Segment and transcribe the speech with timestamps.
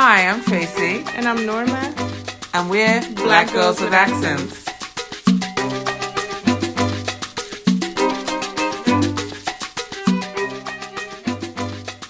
[0.00, 1.02] Hi, I'm Tracy.
[1.16, 1.92] And I'm Norma.
[2.54, 4.64] And we're Black, Black Girls, with Accents.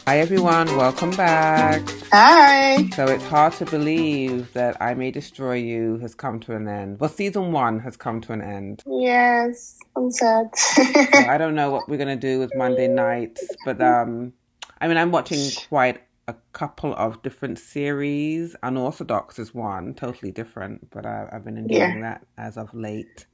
[0.07, 0.67] Hi, everyone.
[0.77, 1.81] Welcome back.
[2.13, 2.91] Hi.
[2.91, 7.01] So it's hard to believe that I May Destroy You has come to an end.
[7.01, 8.83] Well, season one has come to an end.
[8.87, 10.55] Yes, I'm sad.
[10.55, 10.83] so
[11.15, 14.35] I don't know what we're going to do with Monday nights, but um,
[14.79, 18.55] I mean, I'm watching quite a couple of different series.
[18.63, 22.01] Unorthodox is one, totally different, but I, have been enjoying yeah.
[22.03, 23.27] that as of late.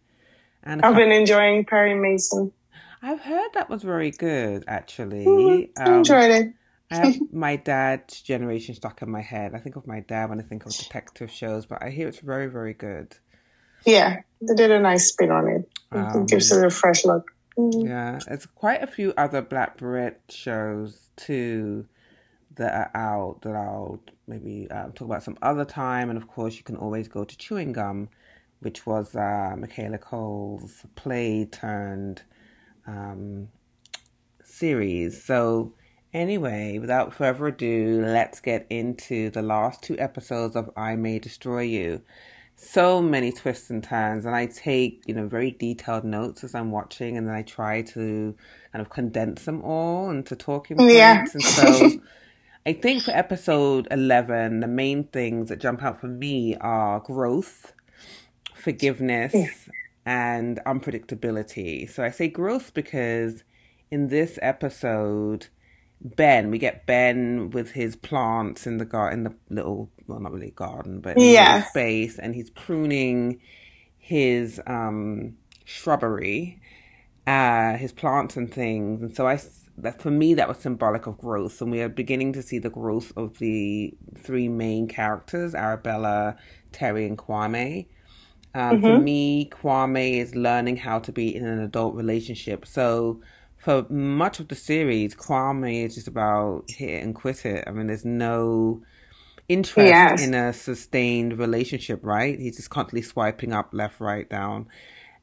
[0.62, 2.53] And I've been enjoying Perry Mason.
[3.03, 5.27] I've heard that was very good, actually.
[5.27, 5.83] Mm-hmm.
[5.83, 6.53] Um, enjoyed it.
[6.91, 9.55] I have my dad's generation stuck in my head.
[9.55, 12.20] I think of my dad when I think of detective shows, but I hear it's
[12.20, 13.17] very, very good.
[13.84, 15.69] Yeah, they did a nice spin on it.
[15.92, 17.33] Um, it gives it a fresh look.
[17.59, 17.89] Mm-hmm.
[17.89, 21.86] Yeah, there's quite a few other Black Brit shows too
[22.56, 26.10] that are out that I'll maybe um, talk about some other time.
[26.10, 28.08] And of course, you can always go to Chewing Gum,
[28.61, 32.22] which was uh, Michaela Coel's play turned
[32.86, 33.48] um,
[34.42, 35.22] series.
[35.22, 35.74] So,
[36.12, 41.62] anyway, without further ado, let's get into the last two episodes of I May Destroy
[41.62, 42.02] You.
[42.56, 46.70] So many twists and turns, and I take you know very detailed notes as I'm
[46.70, 48.34] watching, and then I try to
[48.72, 50.94] kind of condense them all into talking points.
[50.94, 51.27] Yeah.
[51.33, 51.91] And so
[52.67, 57.75] I think for episode 11, the main things that jump out for me are growth,
[58.55, 59.48] forgiveness, yeah.
[60.07, 61.91] and unpredictability.
[61.91, 63.45] So I say growth because
[63.91, 65.48] in this episode,
[66.01, 70.33] Ben, we get Ben with his plants in the garden, in the little, well, not
[70.33, 71.65] really garden, but yeah.
[71.65, 73.42] space, and he's pruning
[73.98, 76.62] his um, shrubbery,
[77.27, 79.03] uh, his plants and things.
[79.03, 79.39] And so I
[79.77, 81.61] that for me that was symbolic of growth.
[81.61, 86.36] And we are beginning to see the growth of the three main characters arabella
[86.73, 87.86] terry and kwame.
[88.55, 88.86] Um, mm-hmm.
[88.86, 92.67] for me kwame is learning how to be in an adult relationship.
[92.67, 93.20] So
[93.57, 97.64] for much of the series kwame is just about hit and quit it.
[97.67, 98.83] I mean there's no
[99.48, 100.23] interest yes.
[100.23, 102.39] in a sustained relationship right?
[102.39, 104.68] He's just constantly swiping up left right down.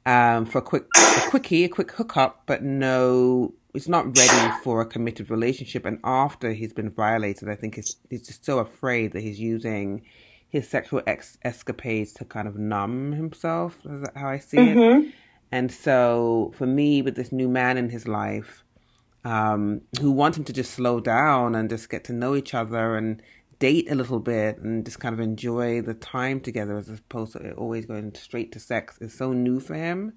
[0.03, 4.81] Um, for a quick a quickie a quick hookup but no he's not ready for
[4.81, 5.85] a committed relationship.
[5.85, 10.03] And after he's been violated, I think he's, he's just so afraid that he's using
[10.49, 13.77] his sexual ex- escapades to kind of numb himself.
[13.85, 15.07] Is that how I see mm-hmm.
[15.07, 15.13] it?
[15.51, 18.63] And so for me, with this new man in his life,
[19.23, 22.95] um, who wants him to just slow down and just get to know each other
[22.95, 23.21] and
[23.59, 27.53] date a little bit and just kind of enjoy the time together as opposed to
[27.53, 30.13] always going straight to sex is so new for him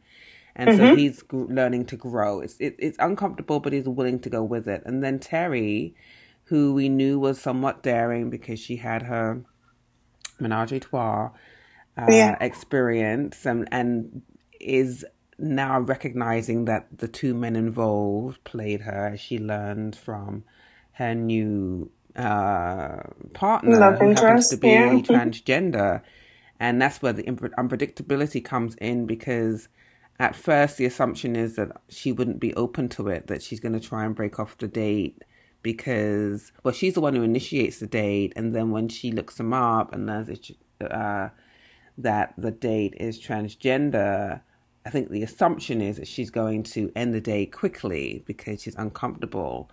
[0.57, 0.79] and mm-hmm.
[0.79, 2.41] so he's learning to grow.
[2.41, 4.83] It's it, it's uncomfortable, but he's willing to go with it.
[4.85, 5.95] And then Terry,
[6.45, 9.45] who we knew was somewhat daring because she had her
[10.39, 11.31] menage a trois
[11.97, 12.37] uh, yeah.
[12.41, 14.23] experience, and and
[14.61, 15.05] is
[15.39, 20.45] now recognizing that the two men involved played her as she learned from
[20.93, 24.91] her new uh, partner Love who happens to be yeah.
[25.01, 26.03] transgender.
[26.61, 29.69] And that's where the unpredictability comes in because
[30.19, 33.73] at first the assumption is that she wouldn't be open to it, that she's going
[33.73, 35.23] to try and break off the date
[35.63, 39.53] because, well, she's the one who initiates the date, and then when she looks him
[39.53, 41.31] up and learns uh,
[41.97, 44.41] that the date is transgender,
[44.85, 48.77] I think the assumption is that she's going to end the date quickly because she's
[48.77, 49.71] uncomfortable.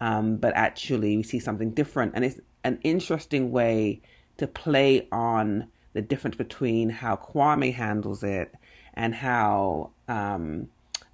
[0.00, 4.00] Um, but actually, we see something different, and it's an interesting way
[4.38, 8.54] to play on the difference between how Kwame handles it
[8.94, 10.68] and how um,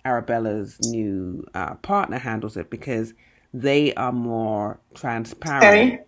[0.04, 3.14] Arabella's new uh, partner handles it because
[3.52, 5.62] they are more transparent.
[5.62, 6.00] Terry?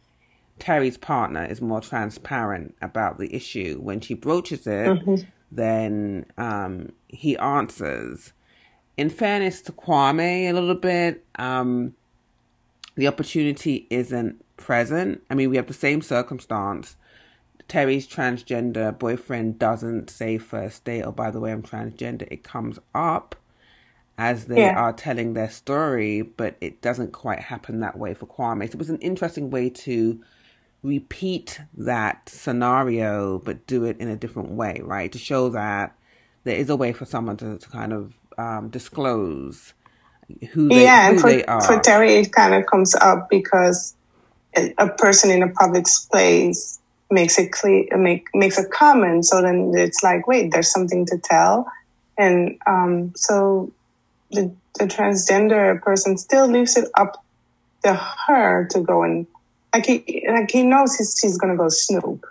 [0.59, 3.81] Terry's partner is more transparent about the issue.
[3.81, 5.17] When she broaches it, mm-hmm.
[5.51, 8.33] then um, he answers.
[8.97, 11.95] In fairness to Kwame, a little bit, um,
[12.95, 15.23] the opportunity isn't present.
[15.31, 16.97] I mean, we have the same circumstance
[17.69, 22.29] Terry's transgender boyfriend doesn't say first date, or oh, by the way, I'm transgender.
[22.31, 23.35] It comes up
[24.19, 24.79] as they yeah.
[24.79, 28.67] are telling their story, but it doesn't quite happen that way for Kwame.
[28.69, 30.23] So it was an interesting way to
[30.83, 35.11] repeat that scenario, but do it in a different way, right?
[35.13, 35.97] To show that
[36.45, 39.75] there is a way for someone to, to kind of um, disclose
[40.51, 41.61] who they, yeah, who and for, they are.
[41.61, 43.95] For Terry, it kind of comes up because
[44.79, 46.79] a person in a public place
[47.13, 49.27] makes it clear, make, makes a comment.
[49.27, 51.67] So then it's like, wait, there's something to tell.
[52.19, 53.73] And um, so
[54.31, 57.23] the, the transgender person still leaves it up
[57.85, 57.95] to
[58.27, 59.27] her to go and
[59.75, 62.25] like he like he knows he's, she's gonna go snoop,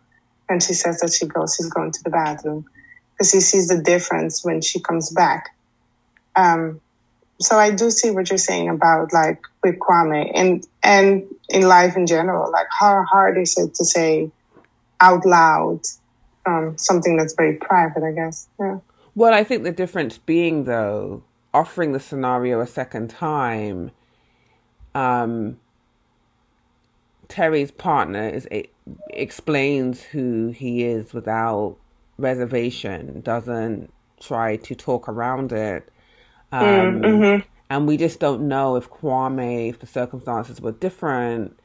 [0.48, 2.66] and she says that she goes she's going to the bathroom
[3.14, 5.50] because he sees the difference when she comes back.
[6.36, 6.82] Um,
[7.40, 11.98] so I do see what you're saying about like with Kwame and and in life
[11.98, 14.32] in general, like how hard is it to say
[15.02, 15.82] out loud
[16.46, 18.48] um, something that's very private, I guess.
[18.60, 18.80] Yeah.
[19.16, 23.92] Well, I think the difference being though, offering the scenario a second time,
[24.96, 25.60] um,
[27.28, 28.48] Terry's partner is
[29.12, 31.78] explains who he is without
[32.18, 35.90] reservation, doesn't try to talk around it.
[36.52, 37.48] Um, mm-hmm.
[37.70, 41.58] And we just don't know if Kwame, if the circumstances were different,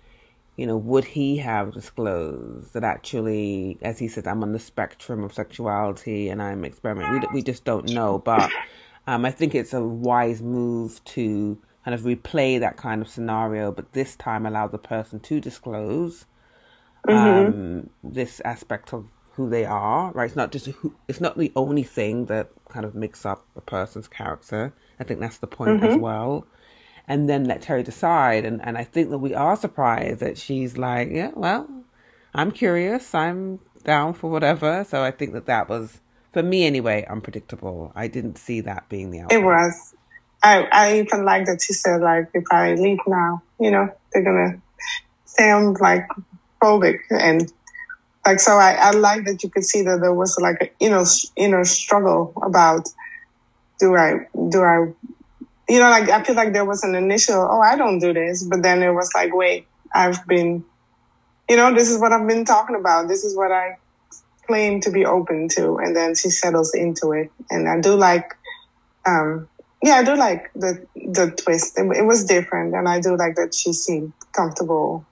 [0.56, 5.23] you know, would he have disclosed that actually, as he says, I'm on the spectrum
[5.23, 7.29] of sexuality and I'm experimenting?
[7.31, 8.19] We, we just don't know.
[8.19, 8.50] But
[9.06, 13.70] um, I think it's a wise move to kind of replay that kind of scenario,
[13.70, 16.25] but this time allow the person to disclose
[17.06, 17.49] mm-hmm.
[17.49, 20.11] um, this aspect of who they are.
[20.12, 20.25] Right?
[20.25, 23.61] It's not just who, it's not the only thing that kind of makes up a
[23.61, 24.73] person's character.
[24.99, 25.85] I think that's the point mm-hmm.
[25.85, 26.47] as well
[27.08, 28.44] and then let Terry decide.
[28.44, 31.69] And, and I think that we are surprised that she's like, yeah, well,
[32.35, 33.14] I'm curious.
[33.14, 34.85] I'm down for whatever.
[34.88, 36.00] So I think that that was,
[36.32, 37.93] for me anyway, unpredictable.
[37.94, 39.41] I didn't see that being the outcome.
[39.41, 39.94] It was.
[40.43, 43.43] I, I even like that she said, like, if I leave now.
[43.58, 44.62] You know, they're going to
[45.25, 46.06] sound like
[46.61, 47.53] phobic and
[48.25, 50.91] like so I, I like that you could see that there was like a you
[50.91, 51.05] know
[51.37, 52.88] inner struggle about
[53.79, 54.93] do I do I
[55.68, 58.44] you know, like I feel like there was an initial, oh, I don't do this,
[58.44, 60.64] but then it was like, wait, I've been,
[61.48, 63.08] you know, this is what I've been talking about.
[63.08, 63.78] This is what I
[64.46, 68.32] claim to be open to, and then she settles into it, and I do like,
[69.06, 69.48] um,
[69.82, 71.78] yeah, I do like the the twist.
[71.78, 75.04] It, it was different, and I do like that she seemed comfortable,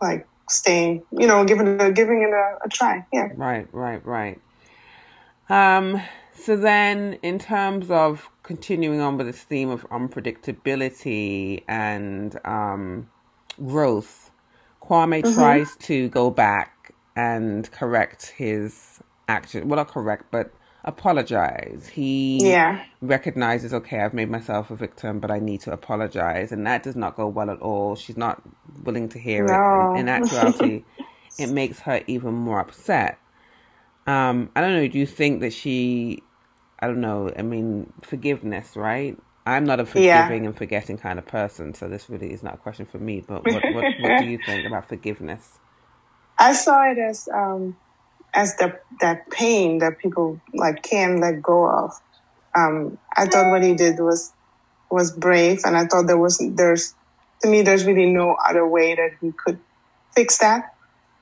[0.00, 3.06] like staying, you know, giving it a, giving it a, a try.
[3.12, 3.28] Yeah.
[3.36, 4.40] Right, right, right.
[5.48, 6.00] Um.
[6.42, 13.10] So then, in terms of continuing on with this theme of unpredictability and um,
[13.62, 14.30] growth,
[14.82, 15.34] Kwame mm-hmm.
[15.34, 19.68] tries to go back and correct his action.
[19.68, 20.50] Well, not correct, but
[20.84, 21.90] apologize.
[21.92, 22.86] He yeah.
[23.02, 26.52] recognizes, okay, I've made myself a victim, but I need to apologize.
[26.52, 27.96] And that does not go well at all.
[27.96, 28.42] She's not
[28.84, 29.92] willing to hear no.
[29.94, 30.00] it.
[30.00, 30.84] In, in actuality,
[31.38, 33.18] it makes her even more upset.
[34.06, 34.88] Um, I don't know.
[34.88, 36.22] Do you think that she
[36.80, 37.30] I don't know.
[37.36, 39.18] I mean, forgiveness, right?
[39.46, 40.48] I'm not a forgiving yeah.
[40.48, 43.24] and forgetting kind of person, so this really is not a question for me.
[43.26, 45.58] But what, what, what do you think about forgiveness?
[46.38, 47.76] I saw it as um,
[48.32, 51.92] as the that pain that people like can't let go of.
[52.54, 54.32] Um, I thought what he did was
[54.90, 56.94] was brave, and I thought there was there's
[57.42, 59.58] to me there's really no other way that he could
[60.14, 60.74] fix that.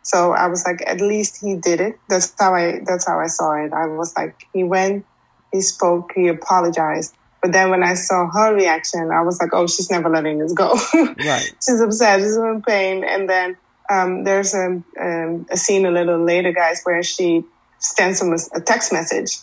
[0.02, 1.99] So I was like, at least he did it.
[2.08, 3.72] That's how I that's how I saw it.
[3.72, 5.05] I was like, he went
[5.53, 7.15] he spoke, he apologized.
[7.43, 10.53] But then when I saw her reaction, I was like, oh, she's never letting this
[10.53, 10.75] go.
[10.95, 11.55] right.
[11.65, 13.05] She's upset, she's in pain.
[13.05, 13.56] And then
[13.91, 17.45] um, there's a, um, a scene a little later, guys, where she
[17.79, 19.39] sends him a, a, text message.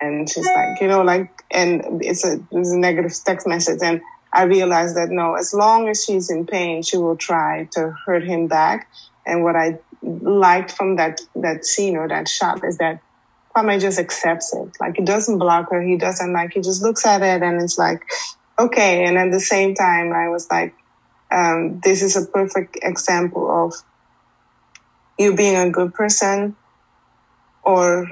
[0.00, 3.80] And she's like, you know, like, and it's a, it's a negative text message.
[3.82, 4.00] And
[4.32, 8.22] I realized that no, as long as she's in pain, she will try to hurt
[8.22, 8.88] him back.
[9.26, 13.02] And what I liked from that, that scene or that shot is that
[13.54, 14.76] Kwame just accepts it.
[14.80, 15.82] Like he doesn't block her.
[15.82, 18.02] He doesn't like, he just looks at it and it's like,
[18.58, 19.04] okay.
[19.04, 20.74] And at the same time, I was like,
[21.32, 23.74] um, this is a perfect example of
[25.18, 26.56] you being a good person
[27.62, 28.08] or,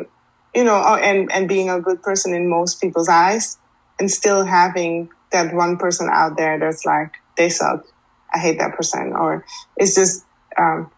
[0.54, 3.58] you know, oh, and, and being a good person in most people's eyes
[3.98, 7.84] and still having that one person out there that's like, they suck.
[8.34, 9.12] I hate that person.
[9.12, 9.44] Or
[9.76, 10.24] it's just,
[10.58, 10.90] um,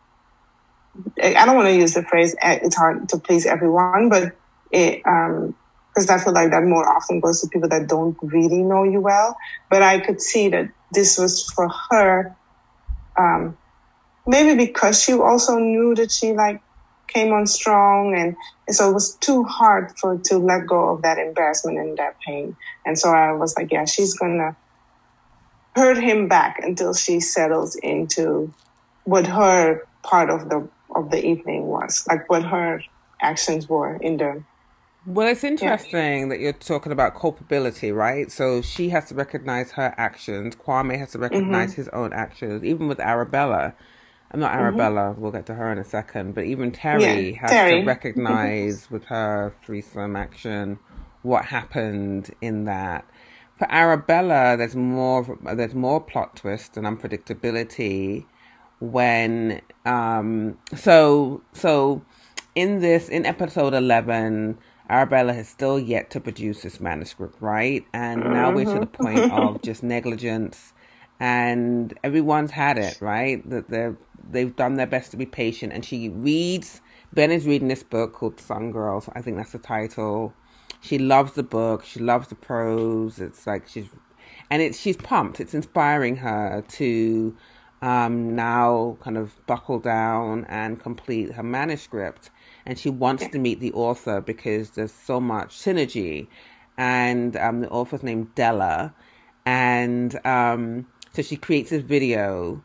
[1.23, 4.37] I don't want to use the phrase eh, "it's hard to please everyone," but
[4.71, 5.55] it um
[5.95, 9.01] because I feel like that more often goes to people that don't really know you
[9.01, 9.37] well.
[9.69, 12.37] But I could see that this was for her,
[13.19, 13.57] um,
[14.27, 16.61] maybe because she also knew that she like
[17.09, 18.37] came on strong, and,
[18.69, 22.17] and so it was too hard for to let go of that embarrassment and that
[22.27, 22.57] pain.
[22.85, 24.57] And so I was like, yeah, she's gonna
[25.75, 28.53] hurt him back until she settles into
[29.05, 32.83] what her part of the of the evening was, like what her
[33.21, 34.43] actions were in the.
[35.07, 36.29] Well, it's interesting yeah.
[36.29, 38.31] that you're talking about culpability, right?
[38.31, 40.55] So she has to recognize her actions.
[40.57, 41.81] Kwame has to recognize mm-hmm.
[41.81, 42.63] his own actions.
[42.65, 43.75] Even with Arabella,
[44.31, 44.61] I'm not mm-hmm.
[44.61, 45.01] Arabella.
[45.01, 45.21] Mm-hmm.
[45.21, 46.35] We'll get to her in a second.
[46.35, 47.81] But even Terry yeah, has Terry.
[47.81, 50.79] to recognize with her threesome action
[51.23, 53.07] what happened in that.
[53.59, 55.39] For Arabella, there's more.
[55.55, 58.27] There's more plot twist and unpredictability
[58.81, 62.03] when um so so
[62.55, 64.59] in this in episode 11
[64.89, 67.85] arabella has still yet to produce this manuscript right?
[67.93, 69.33] And now we're to the point Mm-hmm.
[69.57, 70.73] of just negligence.
[71.21, 73.49] And everyone's had it right?
[73.49, 73.97] That they're
[74.31, 75.73] they've done their best to be patient.
[75.73, 76.81] And she reads
[77.13, 79.09] ben is reading this book called sun girls.
[79.15, 80.33] I think that's the title.
[80.81, 81.85] She loves the book.
[81.85, 83.21] She loves the prose.
[83.21, 83.87] It's like she's
[84.51, 85.39] and it's she's pumped.
[85.41, 87.37] It's inspiring her to
[87.83, 92.31] um, now kind of buckle down and complete her manuscript.
[92.67, 96.29] And she wants to meet the author because there's so much synergy.
[96.77, 98.95] And um, the author's named della.
[99.47, 102.63] And um, so she creates this video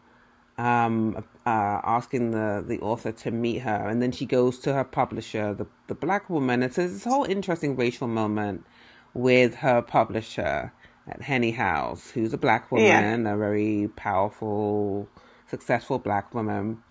[0.58, 4.84] um, uh, asking the, the author to meet her, and then she goes to her
[4.84, 6.64] publisher, the the black woman.
[6.64, 8.66] And it's this whole interesting racial moment
[9.14, 10.72] with her publisher
[11.22, 15.08] Henny House, who's a black woman, a very powerful,
[15.48, 16.82] successful black woman.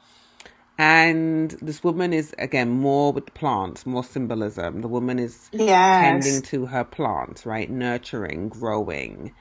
[0.79, 4.81] And this woman is again more with plants, more symbolism.
[4.81, 6.01] The woman is Yes.
[6.01, 7.71] tending to her plants, right?
[7.71, 9.33] Nurturing, growing.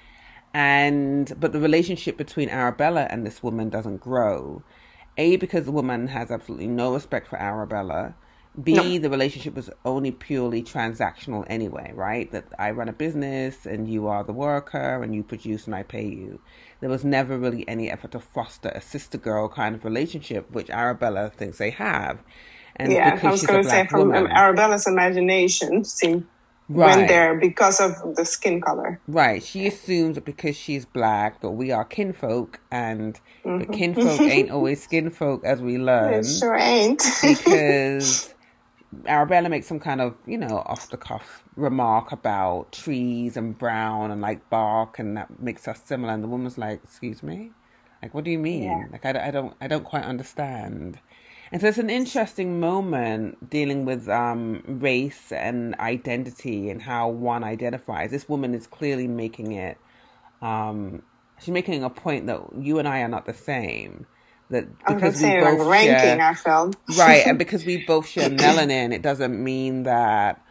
[0.54, 4.64] And but the relationship between Arabella and this woman doesn't grow.
[5.18, 8.16] A because the woman has absolutely no respect for Arabella.
[8.62, 9.00] B No.
[9.00, 12.32] the relationship was only purely transactional anyway, right?
[12.32, 15.84] That I run a business and you are the worker and you produce and I
[15.84, 16.40] pay you.
[16.80, 20.70] There was never really any effort to foster a sister girl kind of relationship, which
[20.70, 22.20] Arabella thinks they have.
[22.76, 25.84] And yeah, because I was she's going to say black from woman, Arabella's imagination,
[26.70, 26.96] right?
[26.98, 29.00] went there because of the skin color.
[29.08, 29.42] Right.
[29.44, 33.58] She assumes that because she's black that we are kinfolk and Mm-hmm.
[33.60, 37.04] but kinfolk ain't always skinfolk as we learn It sure ain't.
[37.22, 38.33] because
[39.06, 44.12] Arabella makes some kind of, you know, off the cuff remark about trees and brown
[44.12, 47.52] and like bark and that makes us similar and the woman's like, "Excuse me?
[48.02, 48.64] Like what do you mean?
[48.64, 48.86] Yeah.
[48.92, 51.00] Like I, I don't I don't quite understand."
[51.52, 57.44] And so it's an interesting moment dealing with um, race and identity and how one
[57.44, 58.10] identifies.
[58.10, 59.78] This woman is clearly making it.
[60.42, 61.04] Um,
[61.40, 64.08] she's making a point that you and I are not the same.
[64.54, 66.76] That because we both ranking, share, felt.
[66.98, 70.42] right, and because we both share melanin, it doesn't mean that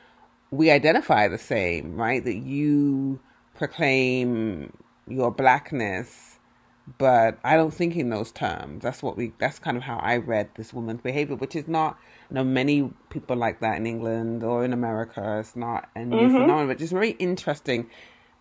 [0.50, 2.22] we identify the same, right?
[2.24, 3.20] That you
[3.54, 4.72] proclaim
[5.06, 6.38] your blackness,
[6.98, 8.82] but I don't think in those terms.
[8.82, 9.32] That's what we.
[9.38, 11.98] That's kind of how I read this woman's behavior, which is not.
[12.28, 15.38] You know, many people like that in England or in America.
[15.40, 17.88] It's not a new phenomenon, but just very interesting.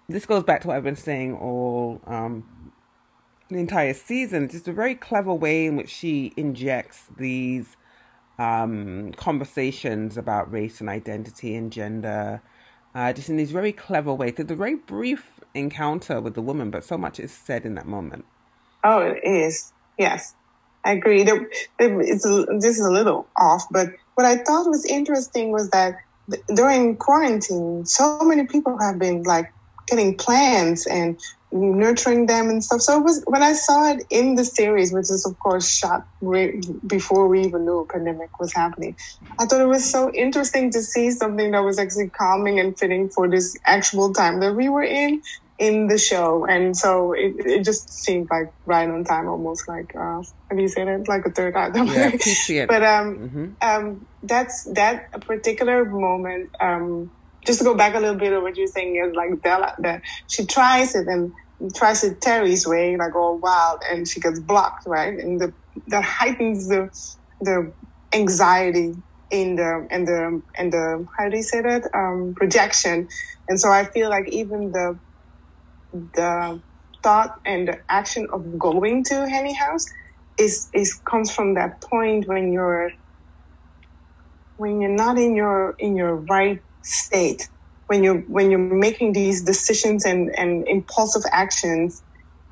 [0.09, 2.43] This goes back to what I've been saying all um,
[3.53, 4.46] the entire season.
[4.46, 7.77] It's Just a very clever way in which she injects these
[8.39, 12.41] um, conversations about race and identity and gender,
[12.96, 14.34] uh, just in these very clever ways.
[14.38, 17.86] It's a very brief encounter with the woman, but so much is said in that
[17.86, 18.25] moment.
[18.84, 19.72] Oh, it is.
[19.98, 20.34] Yes,
[20.84, 21.24] I agree.
[21.24, 25.96] It's a, this is a little off, but what I thought was interesting was that
[26.29, 29.51] th- during quarantine, so many people have been like
[29.88, 31.20] getting plans and
[31.51, 32.81] nurturing them and stuff.
[32.81, 36.01] So it was when I saw it in the series, which is of course shot
[36.22, 38.96] re- before we even knew a pandemic was happening.
[39.39, 43.10] I thought it was so interesting to see something that was actually calming and fitting
[43.13, 45.22] for this actual time that we were in
[45.58, 49.91] in the show, and so it, it just seemed like right on time, almost like
[49.96, 51.08] uh, how do you say that?
[51.08, 51.88] Like a third item.
[51.88, 56.50] Yeah, but um, hmm um, that's that particular moment.
[56.60, 57.12] Um,
[57.46, 60.01] just to go back a little bit of what you're saying is like Della, that
[60.27, 61.31] she tries it and
[61.75, 65.13] tries it Terry's way, like all wild, and she gets blocked, right?
[65.17, 65.53] And the
[65.87, 66.89] that heightens the
[67.41, 67.73] the
[68.13, 68.93] anxiety
[69.31, 73.07] in the and the and the how do you say that um, projection.
[73.49, 74.99] And so I feel like even the
[75.93, 76.61] the
[77.03, 79.85] thought and the action of going to Henny House
[80.39, 82.91] is is comes from that point when you're
[84.57, 87.49] when you're not in your in your right state
[87.91, 92.03] when you're when you're making these decisions and and impulsive actions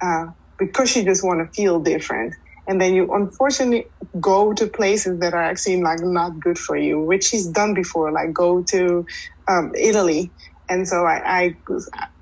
[0.03, 0.27] uh,
[0.59, 2.35] because you just want to feel different
[2.67, 3.87] and then you unfortunately
[4.21, 8.11] go to places that are actually like not good for you which she's done before
[8.13, 9.05] like go to
[9.49, 10.33] um, italy
[10.69, 11.55] and so I, I,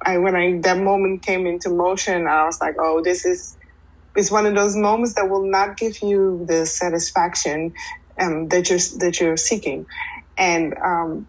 [0.06, 3.58] I when I that moment came into motion, I was like, oh, this is
[4.16, 7.74] it's one of those moments that will not give you the satisfaction
[8.22, 9.86] um, that you're that you're seeking.
[10.38, 11.28] And um,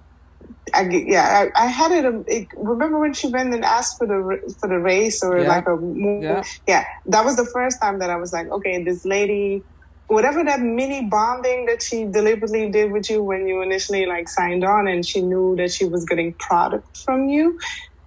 [0.75, 2.49] I, yeah, I, I had it, um, it.
[2.57, 5.49] Remember when she went and asked for the for the race or Yeah.
[5.49, 6.25] like a move?
[6.25, 6.43] Yeah.
[6.69, 9.65] yeah, that was the first time that I was like, okay, this lady,
[10.09, 14.65] whatever that mini bonding that she deliberately did with you when you initially like signed
[14.65, 17.59] on, and she knew that she was getting product from you,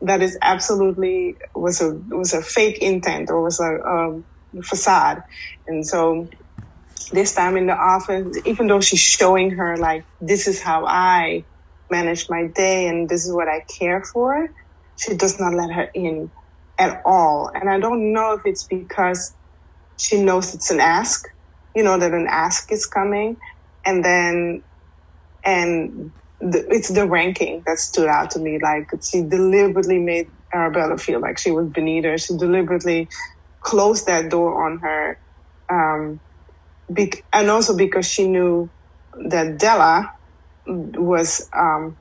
[0.02, 4.22] that is absolutely was a was a fake intent or was a, a
[4.64, 5.22] facade,
[5.68, 6.28] and so
[7.12, 11.46] this time in the office, even though she's showing her like this is how I
[11.92, 14.50] manage my day and this is what I care for,
[14.98, 16.32] she does not let her in
[16.80, 17.52] at all.
[17.56, 19.36] And I don't know if it's because
[19.98, 21.24] she knows it's an ask,
[21.76, 23.38] you know, that an ask is coming.
[23.86, 24.64] And then,
[25.46, 28.60] and the, it's the ranking that stood out to me.
[28.62, 32.18] Like she deliberately made Arabella feel like she was beneath her.
[32.18, 33.10] She deliberately
[33.64, 35.20] closed that door on her.
[35.72, 36.22] Um,
[36.94, 38.72] be- and also because she knew
[39.30, 40.12] that Della
[40.68, 41.98] was um,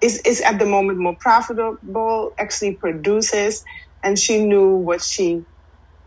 [0.00, 3.62] is is at the moment more profitable, actually produces,
[4.02, 5.44] and she knew what she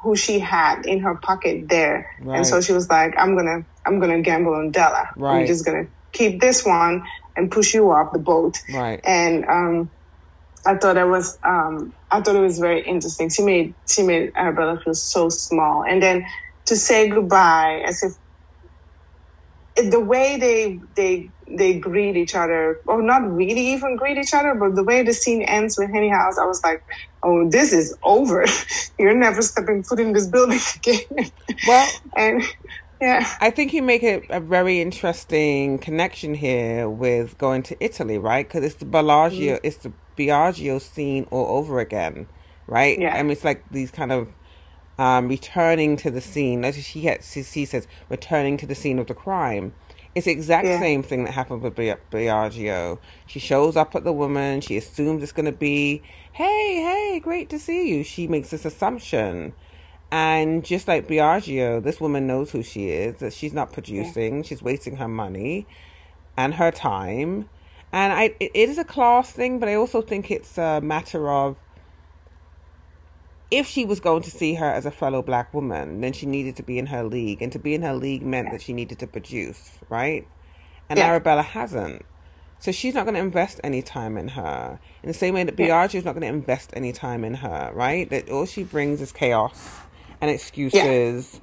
[0.01, 2.37] who she had in her pocket there, right.
[2.37, 5.09] and so she was like, "I'm gonna I'm gonna gamble on Della.
[5.15, 5.41] Right.
[5.41, 7.03] I'm just gonna keep this one
[7.35, 8.99] and push you off the boat." Right.
[9.05, 9.91] And um,
[10.65, 13.29] I thought it was um, I thought it was very interesting.
[13.29, 16.25] She made she made Arabella feel so small, and then
[16.65, 18.13] to say goodbye as if
[19.75, 24.55] the way they they they greet each other, or not really even greet each other,
[24.55, 26.83] but the way the scene ends with Henny House, I was like,
[27.23, 28.45] "Oh, this is over.
[28.99, 31.31] You're never stepping foot in this building again."
[31.67, 32.43] Well, and
[33.01, 38.17] yeah, I think you make a, a very interesting connection here with going to Italy,
[38.17, 38.47] right?
[38.47, 39.65] Because it's the Bellagio, mm-hmm.
[39.65, 42.27] it's the Biagio scene all over again,
[42.67, 42.97] right?
[42.99, 44.29] Yeah, I mean, it's like these kind of
[45.03, 46.63] um, returning to the scene.
[46.63, 49.73] As she, she says, returning to the scene of the crime.
[50.15, 50.79] It's the exact yeah.
[50.79, 52.99] same thing that happened with Biagio.
[53.25, 54.61] She shows up at the woman.
[54.61, 58.05] She assumes it's going to be, hey, hey, great to see you.
[58.05, 59.53] She makes this assumption.
[60.09, 64.37] And just like Biagio, this woman knows who she is, that she's not producing.
[64.37, 64.43] Yeah.
[64.43, 65.67] She's wasting her money
[66.37, 67.49] and her time.
[67.91, 71.57] And I, it is a class thing, but I also think it's a matter of
[73.53, 76.55] if she was going to see her as a fellow black woman, then she needed
[76.55, 77.39] to be in her league.
[77.39, 80.27] And to be in her league meant that she needed to produce, right?
[80.89, 81.05] And yeah.
[81.05, 82.03] Arabella hasn't.
[82.57, 84.79] So she's not going to invest any time in her.
[85.03, 87.71] In the same way that Biagio is not going to invest any time in her,
[87.75, 88.09] right?
[88.09, 89.81] That all she brings is chaos
[90.19, 91.33] and excuses.
[91.33, 91.39] Yeah.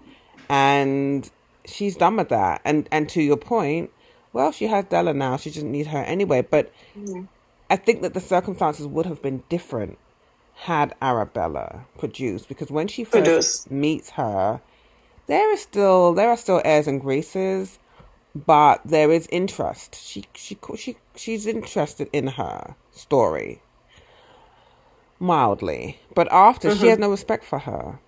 [0.49, 1.31] And
[1.65, 2.61] she's done with that.
[2.65, 3.91] And and to your point,
[4.33, 5.37] well, she has Della now.
[5.37, 6.41] She doesn't need her anyway.
[6.43, 7.27] But mm-hmm.
[7.69, 9.99] I think that the circumstances would have been different
[10.61, 13.71] had Arabella produced because when she first Produce.
[13.71, 14.61] meets her,
[15.27, 17.79] there is still there are still airs and graces,
[18.35, 19.95] but there is interest.
[19.95, 23.63] She she she she's interested in her story
[25.19, 26.81] mildly, but after mm-hmm.
[26.81, 27.99] she has no respect for her.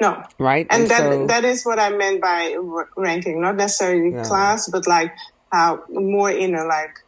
[0.00, 2.56] No, right, and, and that so, that is what I meant by
[2.96, 5.12] ranking, not necessarily class, but like
[5.52, 6.98] how more in a like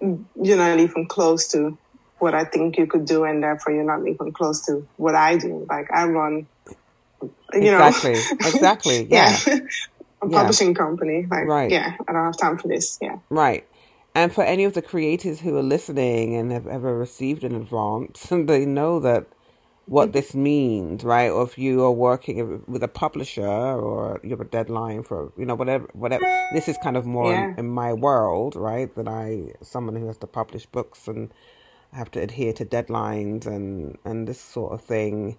[0.00, 1.78] you're not even close to
[2.24, 5.36] what I think you could do, and therefore you're not even close to what I
[5.36, 5.66] do.
[5.68, 6.46] Like I run,
[7.20, 9.38] you exactly, know, exactly, yeah.
[9.46, 9.58] yeah.
[10.22, 10.74] a publishing yeah.
[10.74, 11.26] company.
[11.30, 11.70] Like, right.
[11.70, 12.98] yeah, I don't have time for this.
[13.00, 13.66] Yeah, right.
[14.14, 18.26] And for any of the creators who are listening and have ever received an advance,
[18.30, 19.26] they know that
[19.86, 21.30] what this means, right?
[21.30, 25.44] Or if you are working with a publisher or you have a deadline for, you
[25.44, 26.24] know, whatever, whatever.
[26.54, 27.52] This is kind of more yeah.
[27.52, 28.94] in, in, my world, right?
[28.94, 31.30] That I, someone who has to publish books and
[31.94, 35.38] have to adhere to deadlines and and this sort of thing.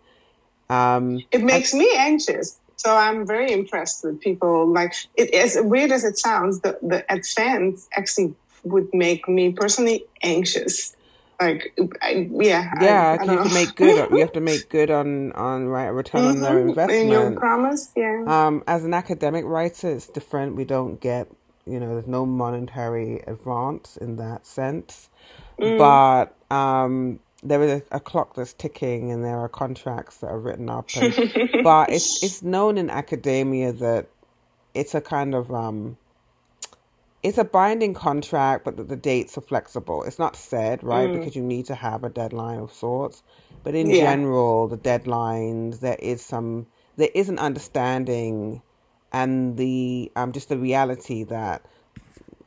[0.69, 2.59] Um, it makes I, me anxious.
[2.77, 4.67] So I'm very impressed with people.
[4.67, 10.05] Like it, as weird as it sounds, the the advance actually would make me personally
[10.23, 10.95] anxious.
[11.39, 13.17] Like, I, yeah, yeah.
[13.19, 14.11] I, I you have to make good.
[14.11, 16.29] you have to make good on on right return mm-hmm.
[16.29, 17.01] on their investment.
[17.01, 18.23] In your promise, yeah.
[18.25, 20.55] Um, as an academic writer, it's different.
[20.55, 21.29] We don't get,
[21.65, 25.09] you know, there's no monetary advance in that sense.
[25.59, 25.77] Mm.
[25.77, 30.39] But um, there is a, a, clock that's ticking, and there are contracts that are
[30.39, 30.89] written up.
[30.95, 31.13] And,
[31.63, 34.07] but it's it's known in academia that
[34.73, 35.97] it's a kind of um,
[37.23, 40.03] it's a binding contract, but that the dates are flexible.
[40.03, 41.17] It's not said right mm.
[41.17, 43.23] because you need to have a deadline of sorts.
[43.63, 44.03] But in yeah.
[44.03, 48.61] general, the deadlines there is some there is an understanding,
[49.11, 51.65] and the um just the reality that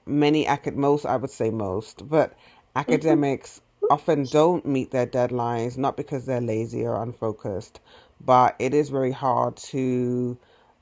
[0.06, 2.34] many most I would say most, but
[2.76, 7.80] academics often don't meet their deadlines, not because they're lazy or unfocused,
[8.20, 10.36] but it is very hard to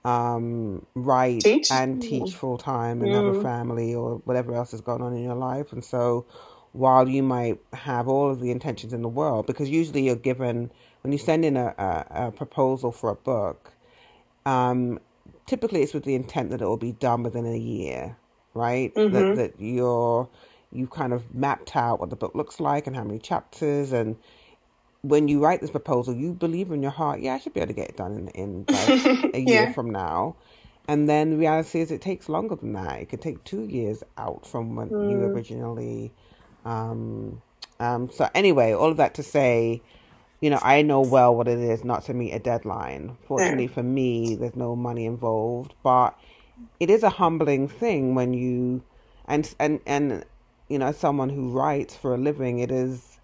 [0.05, 1.70] um, write teach?
[1.70, 3.14] and teach full time and mm.
[3.14, 5.72] have a family or whatever else is going on in your life.
[5.72, 6.25] And so,
[6.72, 10.70] while you might have all of the intentions in the world, because usually you're given
[11.03, 13.72] when you send in a, a, a proposal for a book,
[14.44, 15.01] um,
[15.46, 18.16] typically it's with the intent that it will be done within a year,
[18.55, 18.94] right?
[18.94, 19.14] Mm-hmm.
[19.14, 20.29] That that you're
[20.72, 24.16] you've kind of mapped out what the book looks like and how many chapters and
[25.02, 27.68] when you write this proposal you believe in your heart yeah i should be able
[27.68, 29.72] to get it done in, in like a year yeah.
[29.72, 30.37] from now
[30.88, 33.00] and then the reality is it takes longer than that.
[33.00, 35.11] It could take two years out from when mm.
[35.11, 36.12] you originally.
[36.64, 37.42] Um,
[37.81, 39.83] um, so anyway, all of that to say,
[40.40, 43.16] you know, I know well what it is not to meet a deadline.
[43.26, 46.18] Fortunately for me, there's no money involved, but
[46.79, 48.83] it is a humbling thing when you
[49.26, 50.24] and and and
[50.68, 53.18] you know, someone who writes for a living, it is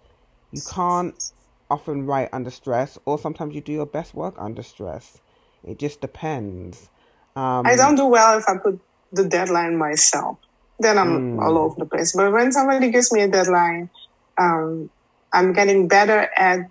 [0.51, 1.31] you can't
[1.69, 5.19] often write under stress, or sometimes you do your best work under stress.
[5.63, 6.89] It just depends.
[7.35, 8.79] Um, I don't do well if I put
[9.11, 10.37] the deadline myself.
[10.79, 11.41] Then I'm mm.
[11.41, 12.15] all over the place.
[12.15, 13.89] But when somebody gives me a deadline,
[14.37, 14.89] um,
[15.31, 16.69] I'm getting better at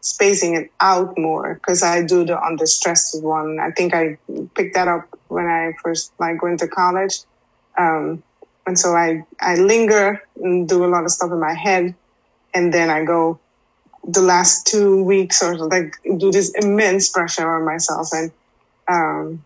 [0.00, 3.58] spacing it out more because I do the under stress one.
[3.60, 4.18] I think I
[4.54, 7.20] picked that up when I first like went to college.
[7.78, 8.22] Um,
[8.66, 11.94] and so I, I linger and do a lot of stuff in my head.
[12.54, 13.40] And then I go
[14.06, 18.08] the last two weeks or like do this immense pressure on myself.
[18.12, 18.30] And,
[18.88, 19.44] um,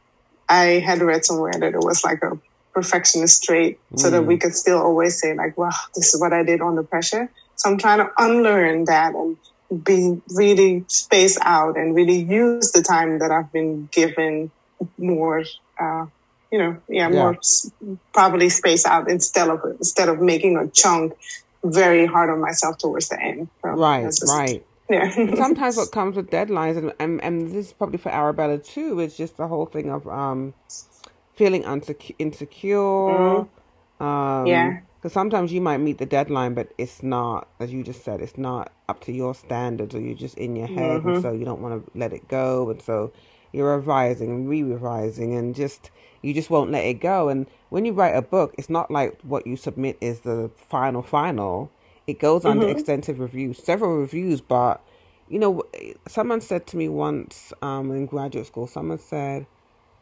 [0.49, 2.39] I had read somewhere that it was like a
[2.73, 3.99] perfectionist trait mm.
[3.99, 4.41] so that we mm.
[4.41, 7.31] could still always say like, wow, this is what I did under pressure.
[7.57, 9.37] So I'm trying to unlearn that and
[9.85, 14.51] be really spaced out and really use the time that I've been given
[14.99, 15.43] more,
[15.81, 16.07] uh,
[16.51, 17.09] you know, yeah, yeah.
[17.09, 17.39] more
[18.13, 21.15] probably spaced out instead of instead of making a chunk
[21.65, 23.49] very hard on myself towards the end.
[23.63, 24.67] So right, right.
[24.89, 25.11] Yeah.
[25.11, 29.17] Sometimes what comes with deadlines, and, and and this is probably for Arabella too, is
[29.17, 30.55] just the whole thing of um
[31.37, 31.63] feeling
[32.19, 32.79] insecure.
[32.79, 34.03] Mm-hmm.
[34.03, 34.81] Um, yeah.
[34.97, 38.39] Because sometimes you might meet the deadline, but it's not, as you just said, it's
[38.39, 41.09] not up to your standards, or you're just in your head, mm-hmm.
[41.11, 43.13] and so you don't want to let it go, and so
[43.53, 45.91] you're revising and re-revising, and just
[46.23, 47.29] you just won't let it go.
[47.29, 51.03] And when you write a book, it's not like what you submit is the final
[51.03, 51.71] final.
[52.07, 52.61] It goes mm-hmm.
[52.61, 54.83] under extensive review, several reviews, but
[55.29, 55.63] you know,
[56.07, 59.47] someone said to me once um, in graduate school, someone said,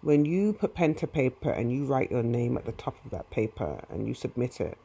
[0.02, 3.10] when you put pen to paper and you write your name at the top of
[3.10, 4.76] that paper and you submit it,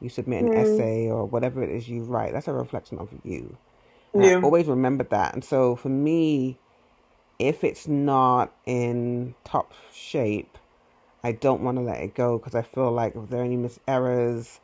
[0.00, 0.56] you submit an mm.
[0.56, 3.56] essay or whatever it is you write, that's a reflection of you.
[4.14, 4.38] Yeah.
[4.38, 5.34] I always remember that.
[5.34, 6.58] And so for me,
[7.38, 10.58] if it's not in top shape,
[11.22, 13.56] I don't want to let it go because I feel like if there are any
[13.56, 14.60] mis errors,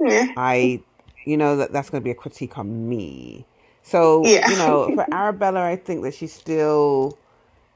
[0.00, 0.32] yeah.
[0.36, 0.82] I,
[1.24, 3.46] you know, that that's going to be a critique on me.
[3.82, 4.48] So, yeah.
[4.48, 7.18] you know, for Arabella, I think that she's still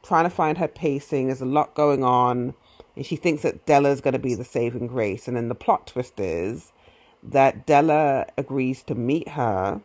[0.03, 1.27] trying to find her pacing.
[1.27, 2.55] There's a lot going on.
[2.94, 5.29] And she thinks that Della is going to be the saving grace.
[5.29, 6.72] And then the plot twist is
[7.22, 9.81] that Della agrees to meet her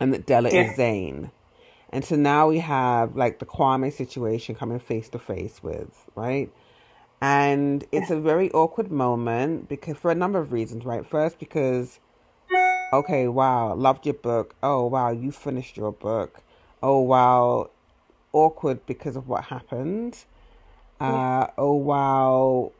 [0.00, 0.70] and that Della yeah.
[0.70, 1.30] is Zain.
[1.90, 6.50] And so now we have like the Kwame situation coming face to face with, right?
[7.20, 11.06] And it's a very awkward moment because for a number of reasons, right?
[11.06, 12.00] First, because,
[12.92, 14.54] okay, wow, loved your book.
[14.62, 16.42] Oh, wow, you finished your book.
[16.82, 17.70] Oh, wow,
[18.32, 20.24] awkward because of what happened.
[21.00, 22.72] Uh, oh wow,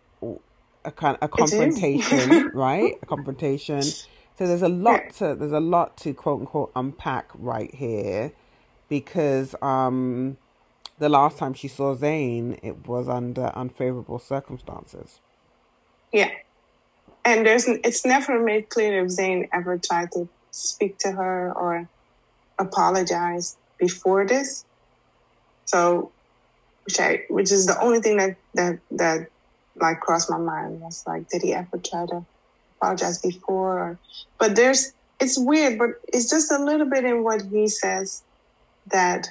[0.84, 2.94] a kind a confrontation, right?
[3.02, 3.82] A confrontation.
[3.82, 8.32] So there's a lot to there's a lot to quote unquote unpack right here,
[8.90, 10.36] because um,
[10.98, 15.20] the last time she saw Zain, it was under unfavorable circumstances.
[16.12, 16.30] Yeah,
[17.24, 21.88] and there's it's never made clear if Zain ever tried to speak to her or
[22.58, 24.64] apologize before this.
[25.64, 26.10] So,
[26.84, 29.28] which I, which is the only thing that that that
[29.76, 32.26] like crossed my mind was like, did he ever try to
[32.76, 33.78] apologize before?
[33.78, 33.98] Or,
[34.38, 38.22] but there's, it's weird, but it's just a little bit in what he says
[38.90, 39.28] that,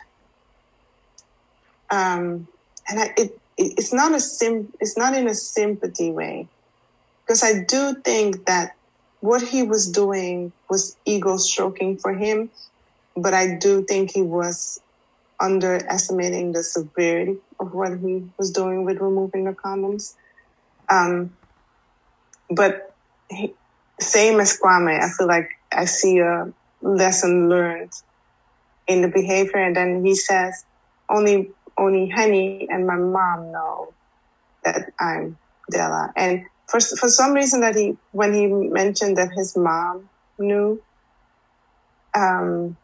[1.91, 2.47] um,
[2.87, 6.47] and I, it, it's not a sim, it's not in a sympathy way,
[7.25, 8.71] because I do think that
[9.21, 12.49] what he was doing was ego stroking for him,
[13.15, 14.81] but I do think he was
[15.41, 20.13] underestimating the severity of what he was doing with removing the condoms.
[20.89, 21.31] Um,
[22.49, 22.95] but
[23.29, 23.53] he,
[23.99, 27.91] same as Kwame, I feel like I see a lesson learned
[28.89, 29.57] in the behavior.
[29.57, 30.65] And then he says,
[31.09, 33.95] only, only Honey and my mom know
[34.65, 35.37] that I'm
[35.71, 36.11] Della.
[36.17, 40.83] And for, for some reason that he, when he mentioned that his mom knew,
[42.17, 42.75] um,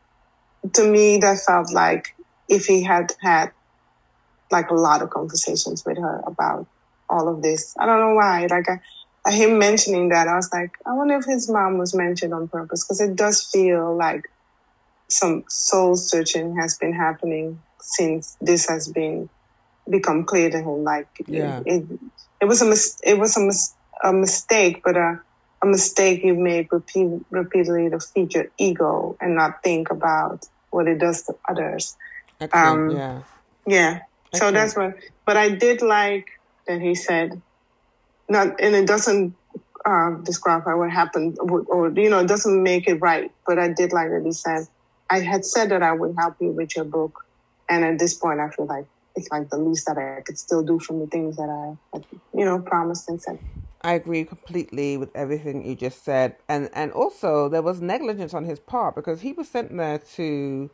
[0.74, 2.16] to me, that felt like
[2.48, 3.52] if he had had
[4.52, 6.68] like a lot of conversations with her about
[7.10, 7.74] all of this.
[7.80, 8.48] I don't know why.
[8.50, 8.66] Like
[9.26, 12.48] I, him mentioning that, I was like, I wonder if his mom was mentioned on
[12.48, 14.24] purpose because it does feel like
[15.10, 19.30] some soul searching has been happening since this has been
[19.90, 20.84] become clear to him.
[20.84, 21.62] Like yeah.
[21.66, 22.00] it, it,
[22.42, 25.20] it was a mis- it was a, mis- a mistake, but a
[25.64, 30.88] a mistake you made repeat, repeatedly to feed your ego and not think about what
[30.88, 31.96] it does to others.
[32.40, 32.92] Excellent.
[32.92, 33.22] Um, yeah.
[33.66, 34.00] Yeah.
[34.34, 34.34] Excellent.
[34.34, 34.96] So that's what.
[35.26, 36.28] But I did like
[36.68, 37.42] that he said,
[38.30, 39.36] not, and it doesn't
[39.86, 43.32] uh, describe what happened, or, or, you know, it doesn't make it right.
[43.48, 44.68] But I did like that he said,
[45.10, 47.26] I had said that I would help you with your book,
[47.70, 50.64] and at this point, I feel like it's like the least that I could still
[50.64, 53.40] do from the things that I, had, you know, promised and said.
[53.82, 58.46] I agree completely with everything you just said, and and also there was negligence on
[58.46, 60.72] his part because he was sent there to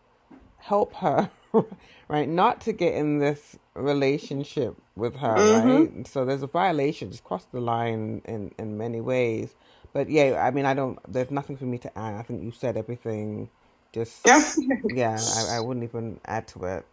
[0.59, 1.29] help her,
[2.07, 2.29] right?
[2.29, 5.69] Not to get in this relationship with her, mm-hmm.
[5.69, 6.07] right?
[6.07, 9.55] So there's a violation, just crossed the line in in many ways.
[9.93, 10.97] But yeah, I mean, I don't.
[11.11, 12.15] There's nothing for me to add.
[12.15, 13.49] I think you said everything.
[13.93, 14.43] Just yeah,
[14.85, 15.19] yeah.
[15.49, 16.85] I, I wouldn't even add to it.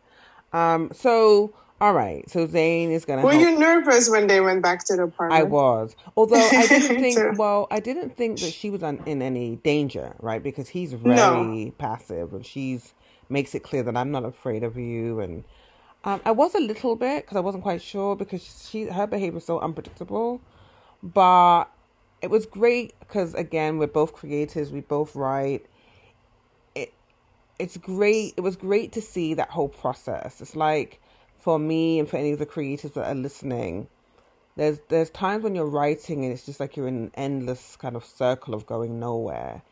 [0.53, 0.91] Um.
[0.93, 3.23] So all right, so Zain is gonna.
[3.23, 3.43] Were help.
[3.43, 5.41] you nervous when they went back to the apartment?
[5.41, 7.39] I was, although I didn't think.
[7.39, 10.43] well, I didn't think that she was on, in any danger, right?
[10.43, 11.71] Because he's very no.
[11.79, 12.95] passive, and she's
[13.29, 15.21] makes it clear that I'm not afraid of you.
[15.21, 15.45] And
[16.03, 19.35] um, I was a little bit because I wasn't quite sure because she her behavior
[19.35, 20.41] was so unpredictable,
[21.01, 21.67] but
[22.21, 25.67] it was great because again we're both creators, we both write.
[27.59, 28.35] It it's great.
[28.37, 30.41] It was great to see that whole process.
[30.41, 31.01] It's like
[31.39, 33.89] for me and for any of the creators that are listening,
[34.57, 37.97] there's there's times when you're writing and it's just like you're in an endless kind
[37.97, 39.63] of circle of going nowhere,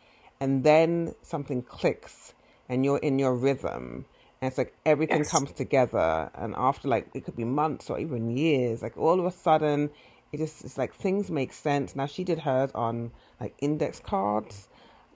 [0.41, 2.35] and then something clicks
[2.69, 4.05] and you're in your rhythm,
[4.41, 5.31] and it's like everything yes.
[5.31, 9.27] comes together, and after like it could be months or even years, like all of
[9.27, 9.91] a sudden,
[10.33, 11.95] it just it's like things make sense.
[11.95, 14.69] Now she did hers on like index cards.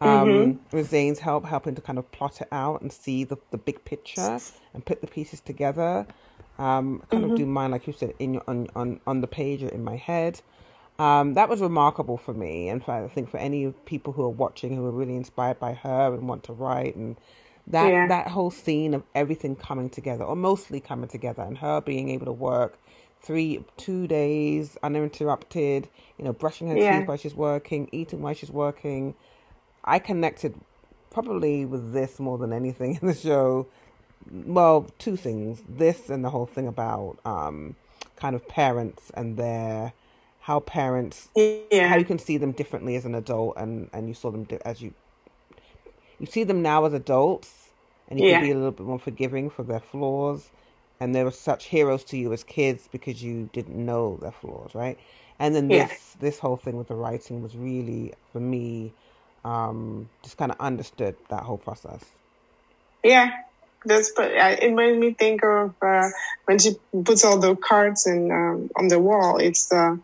[0.03, 0.77] Um, mm-hmm.
[0.77, 3.85] with Zain's help, helping to kind of plot it out and see the, the big
[3.85, 4.39] picture
[4.73, 6.07] and put the pieces together.
[6.59, 7.33] Um, kind mm-hmm.
[7.33, 9.85] of do mine, like you said, in your, on, on, on the page or in
[9.85, 10.41] my head.
[10.99, 12.69] Um, that was remarkable for me.
[12.69, 15.75] And for, I think for any people who are watching who are really inspired by
[15.75, 17.17] her and want to write and
[17.67, 18.09] that, yeah.
[18.09, 22.27] that whole scene of everything coming together or mostly coming together and her being able
[22.27, 22.79] to work
[23.23, 26.99] three, two days uninterrupted, you know, brushing her yeah.
[26.99, 29.15] teeth while she's working, eating while she's working.
[29.85, 30.55] I connected
[31.11, 33.67] probably with this more than anything in the show
[34.31, 35.63] well, two things.
[35.69, 37.77] This and the whole thing about um,
[38.17, 39.93] kind of parents and their
[40.43, 41.89] how parents yeah.
[41.89, 44.81] how you can see them differently as an adult and and you saw them as
[44.81, 44.95] you
[46.19, 47.69] you see them now as adults
[48.09, 48.37] and you yeah.
[48.37, 50.51] can be a little bit more forgiving for their flaws
[50.99, 54.75] and they were such heroes to you as kids because you didn't know their flaws
[54.75, 54.99] right
[55.39, 56.21] and then this yeah.
[56.21, 58.95] this whole thing with the writing was really for me
[59.45, 62.05] um just kind of understood that whole process
[63.03, 63.31] yeah
[63.85, 66.09] that's but it made me think of uh,
[66.45, 66.73] when she
[67.05, 69.39] puts all the cards in um, on the wall.
[69.39, 69.99] It's the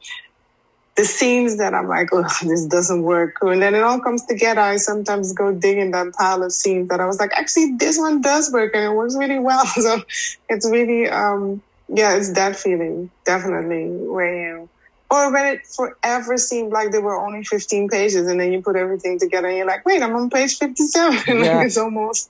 [0.97, 3.37] the scenes that I'm like, oh, this doesn't work.
[3.43, 4.63] And then it all comes together.
[4.63, 7.99] I sometimes go dig in that pile of scenes that I was like, actually, this
[7.99, 9.65] one does work and it works really well.
[9.77, 10.03] So
[10.49, 14.71] it's really, um, yeah, it's that feeling definitely where you
[15.11, 18.77] or when it forever seemed like there were only 15 pages and then you put
[18.77, 21.19] everything together and you're like, wait, I'm on page 57.
[21.29, 21.59] Yeah.
[21.59, 22.29] like it's almost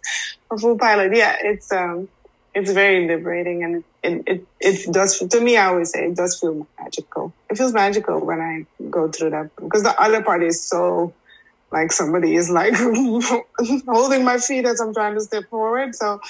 [0.51, 1.15] a full pilot.
[1.15, 2.09] Yeah, it's, um,
[2.55, 6.39] it's very liberating and it, it, it does, to me, I always say it does
[6.39, 7.35] feel magical.
[7.51, 11.15] It feels magical when I go through that because the other part is so
[11.73, 12.75] like somebody is like
[13.89, 15.95] holding my feet as I'm trying to step forward.
[15.95, 16.21] So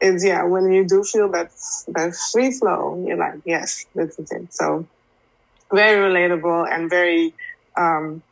[0.00, 1.50] it's, yeah, when you do feel that,
[1.88, 4.52] that free flow, you're like, yes, this is it.
[4.52, 4.86] So,
[5.72, 7.34] very relatable and very,
[7.76, 8.22] um,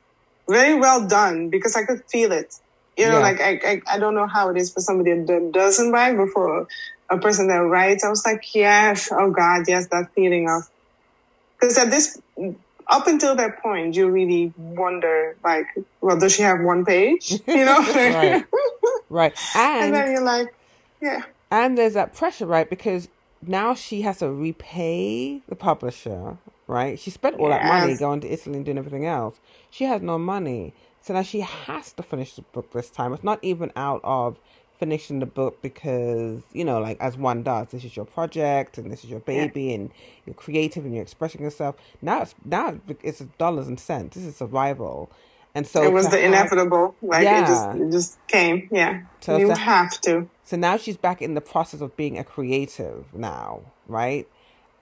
[0.49, 2.59] very well done because I could feel it.
[2.97, 3.19] You know, yeah.
[3.19, 6.31] like I, I, I, don't know how it is for somebody that doesn't write, but
[6.31, 6.67] for
[7.11, 10.63] a person that writes, I was like, yes, oh God, yes, that feeling of,
[11.61, 12.19] because at this,
[12.89, 15.67] up until that point, you really wonder, like,
[16.01, 17.33] well, does she have one page?
[17.47, 18.45] You know, right,
[19.11, 20.55] right, and, and then you're like,
[21.03, 22.69] yeah, and there's that pressure, right?
[22.69, 23.09] Because
[23.43, 26.99] now she has to repay the publisher right?
[26.99, 27.63] She spent all yes.
[27.63, 29.41] that money going to Italy and doing everything else.
[29.71, 30.75] She has no money.
[31.01, 33.13] So now she has to finish the book this time.
[33.13, 34.39] It's not even out of
[34.79, 38.91] finishing the book because, you know, like as one does, this is your project and
[38.91, 39.75] this is your baby yeah.
[39.75, 39.91] and
[40.25, 41.77] you're creative and you're expressing yourself.
[42.03, 44.17] Now it's now it's dollars and cents.
[44.17, 45.11] This is survival.
[45.55, 46.95] And so it was the have, inevitable.
[47.01, 47.45] Like yeah.
[47.45, 48.69] it just it just came.
[48.71, 49.03] Yeah.
[49.21, 50.29] So you have to.
[50.45, 54.29] So now she's back in the process of being a creative now, right?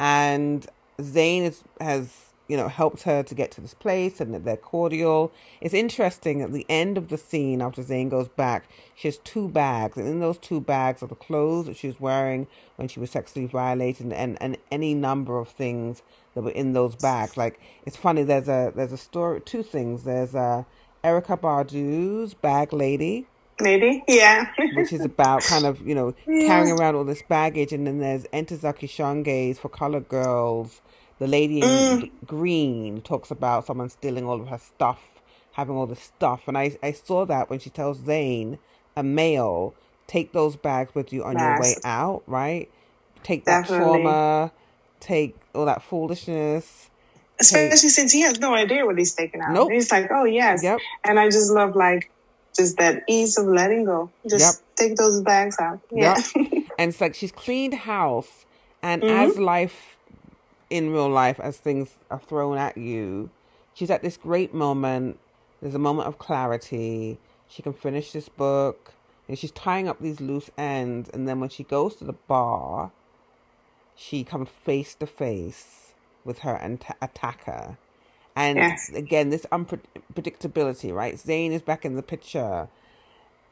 [0.00, 0.66] And
[1.00, 4.56] Zain is, has you know helped her to get to this place and that they're
[4.56, 5.32] cordial.
[5.60, 9.48] It's interesting at the end of the scene after Zain goes back, she has two
[9.48, 13.00] bags, and in those two bags are the clothes that she was wearing when she
[13.00, 16.02] was sexually violated, and and any number of things
[16.34, 17.36] that were in those bags.
[17.36, 18.22] Like it's funny.
[18.22, 19.40] There's a there's a story.
[19.40, 20.04] Two things.
[20.04, 20.64] There's uh,
[21.02, 23.26] a Erykah Badu's bag lady
[23.60, 24.50] Maybe, yeah.
[24.74, 26.46] which is about kind of, you know, yeah.
[26.46, 27.72] carrying around all this baggage.
[27.72, 30.80] And then there's Ntozake Shange's for Colored Girls,
[31.18, 32.10] the the lady in mm.
[32.26, 35.00] green talks about someone stealing all of her stuff,
[35.52, 38.58] having all the stuff, and I I saw that when she tells Zain,
[38.94, 39.74] a male,
[40.06, 42.70] take those bags with you on your way out, right?
[43.22, 44.02] Take that Definitely.
[44.02, 44.52] trauma,
[45.00, 46.90] take all that foolishness.
[47.40, 47.90] Especially take...
[47.90, 49.52] since he has no idea what he's taking out.
[49.52, 49.72] Nope.
[49.72, 50.78] He's like, oh yes, yep.
[51.04, 52.10] and I just love like
[52.54, 54.10] just that ease of letting go.
[54.28, 54.76] Just yep.
[54.76, 55.80] take those bags out.
[55.90, 56.16] Yeah.
[56.34, 56.46] Yep.
[56.78, 58.44] and it's like she's cleaned house,
[58.82, 59.30] and mm-hmm.
[59.30, 59.96] as life
[60.70, 63.30] in real life, as things are thrown at you,
[63.74, 65.18] she's at this great moment.
[65.60, 67.18] There's a moment of clarity.
[67.48, 68.92] She can finish this book,
[69.28, 71.10] and she's tying up these loose ends.
[71.10, 72.90] And then when she goes to the bar,
[73.94, 75.92] she comes face to face
[76.24, 76.60] with her
[77.00, 77.76] attacker
[78.36, 78.90] and yes.
[78.90, 81.18] again, this unpredictability, right?
[81.18, 82.68] Zain is back in the picture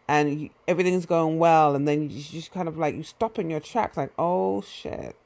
[0.08, 1.74] and you, everything's going well.
[1.74, 5.16] And then you just kind of like, you stop in your tracks, like, oh shit.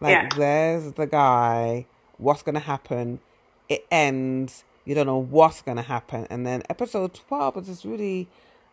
[0.00, 0.28] Like, yeah.
[0.36, 1.86] there's the guy.
[2.16, 3.20] What's going to happen?
[3.68, 4.64] It ends.
[4.84, 6.26] You don't know what's going to happen.
[6.30, 8.28] And then episode 12 is just really,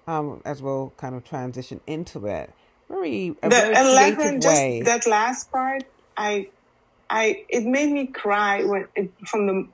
[0.07, 2.53] um, as we'll kind of transition into it,
[2.89, 5.83] very, the very 11, just that last part,
[6.15, 6.47] I
[7.09, 9.67] I it made me cry when it, from the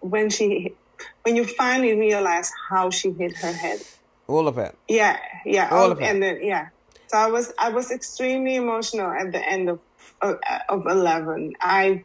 [0.00, 0.76] when she
[1.22, 3.80] when you finally realize how she hit her head.
[4.26, 4.76] All of it.
[4.88, 6.04] Yeah, yeah, all, all of it.
[6.04, 6.68] And then yeah,
[7.08, 9.80] so I was I was extremely emotional at the end of
[10.22, 10.36] of,
[10.68, 11.52] of eleven.
[11.60, 12.04] I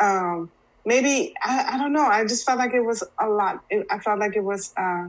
[0.00, 0.50] um
[0.84, 2.06] maybe I, I don't know.
[2.06, 3.60] I just felt like it was a lot.
[3.70, 5.08] It, I felt like it was uh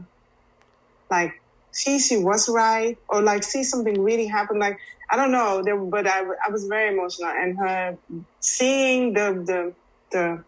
[1.10, 1.32] like
[1.72, 4.58] see she was right or like see something really happen.
[4.58, 4.78] Like
[5.10, 5.62] I don't know.
[5.64, 7.98] There, but I I was very emotional and her
[8.40, 9.74] seeing the the
[10.12, 10.44] the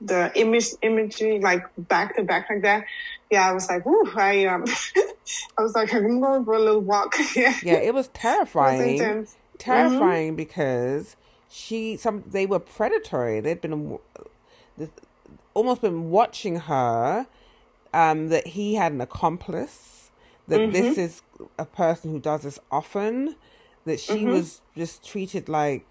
[0.00, 2.84] the image imagery like back to back like that.
[3.30, 4.64] Yeah, I was like, ooh, I um,
[5.58, 7.16] I was like, I'm going for a little walk.
[7.36, 10.36] yeah, yeah, it was terrifying, it was terrifying mm-hmm.
[10.36, 11.16] because
[11.48, 13.40] she some they were predatory.
[13.40, 13.98] They'd been
[15.54, 17.26] almost been watching her.
[17.94, 20.10] Um, that he had an accomplice.
[20.48, 20.72] That mm-hmm.
[20.72, 21.22] this is
[21.58, 23.36] a person who does this often.
[23.86, 24.28] That she mm-hmm.
[24.28, 25.86] was just treated like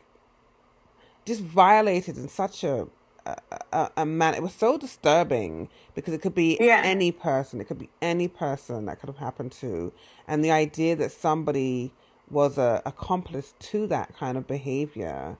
[1.25, 2.87] just violated in such a
[3.25, 4.33] a, a, man.
[4.33, 6.81] It was so disturbing because it could be yeah.
[6.83, 7.59] any person.
[7.59, 9.91] It could be any person that could have happened to,
[10.27, 11.91] and the idea that somebody
[12.29, 15.37] was a accomplice to that kind of behavior,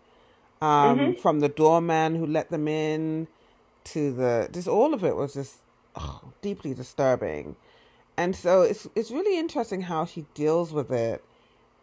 [0.61, 1.21] um, mm-hmm.
[1.21, 3.27] from the doorman who let them in
[3.85, 5.57] to the just all of it was just
[5.95, 7.55] oh, deeply disturbing,
[8.17, 11.23] and so it's it's really interesting how she deals with it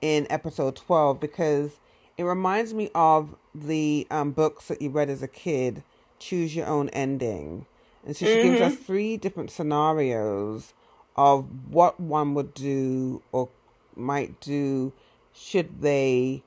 [0.01, 1.79] in episode twelve because
[2.19, 5.83] it reminds me of the um, books that you read as a kid
[6.23, 7.67] choose your own ending.
[8.07, 8.55] And so she mm-hmm.
[8.55, 10.73] gives us three different scenarios
[11.17, 13.49] of what one would do or
[13.95, 14.93] might do
[15.35, 16.43] should they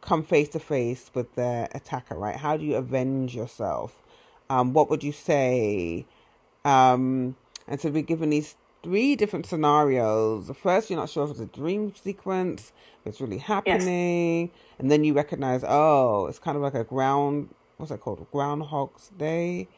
[0.00, 2.36] come face to face with their attacker, right?
[2.36, 4.02] How do you avenge yourself?
[4.50, 6.06] Um, what would you say?
[6.64, 10.48] Um, and so we're given these three different scenarios.
[10.48, 14.50] The first, you're not sure if it's a dream sequence, if it's really happening, yes.
[14.78, 18.26] and then you recognize, oh, it's kind of like a ground what's that called?
[18.30, 19.68] Groundhog's Day.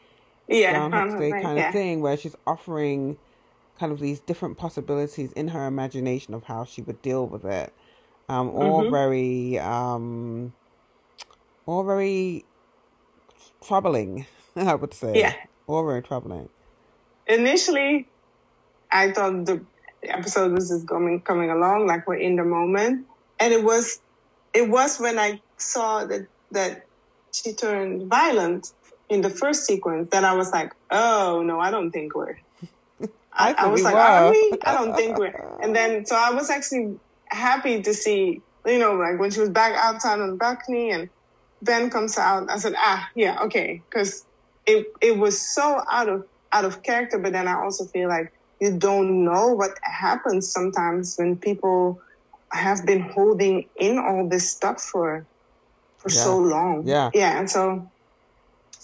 [0.47, 1.67] Yeah, Groundhog's Day kind yeah.
[1.67, 3.17] of thing, where she's offering
[3.79, 7.73] kind of these different possibilities in her imagination of how she would deal with it.
[8.29, 8.91] Um, all mm-hmm.
[8.91, 10.53] very, um,
[11.65, 12.45] all very
[13.61, 14.25] troubling.
[14.55, 15.19] I would say.
[15.19, 15.33] Yeah.
[15.67, 16.49] All very troubling.
[17.27, 18.07] Initially,
[18.91, 19.61] I thought the
[20.03, 23.05] episode was just coming coming along, like we're in the moment,
[23.39, 23.99] and it was,
[24.53, 26.84] it was when I saw that that
[27.35, 28.71] she turned violent
[29.09, 32.37] in the first sequence, then I was like, oh no, I don't think we're.
[33.33, 34.53] I, I, was like, are we?
[34.63, 35.57] I don't think we're.
[35.61, 39.49] And then, so I was actually happy to see, you know, like when she was
[39.49, 41.09] back outside on the balcony and
[41.61, 42.49] Ben comes out.
[42.49, 44.25] I said, ah, yeah, okay, because
[44.65, 47.19] it it was so out of out of character.
[47.19, 52.01] But then I also feel like you don't know what happens sometimes when people
[52.51, 55.25] have been holding in all this stuff for
[56.05, 56.23] for yeah.
[56.23, 56.83] so long.
[56.85, 57.09] Yeah.
[57.13, 57.39] Yeah.
[57.39, 57.89] And so,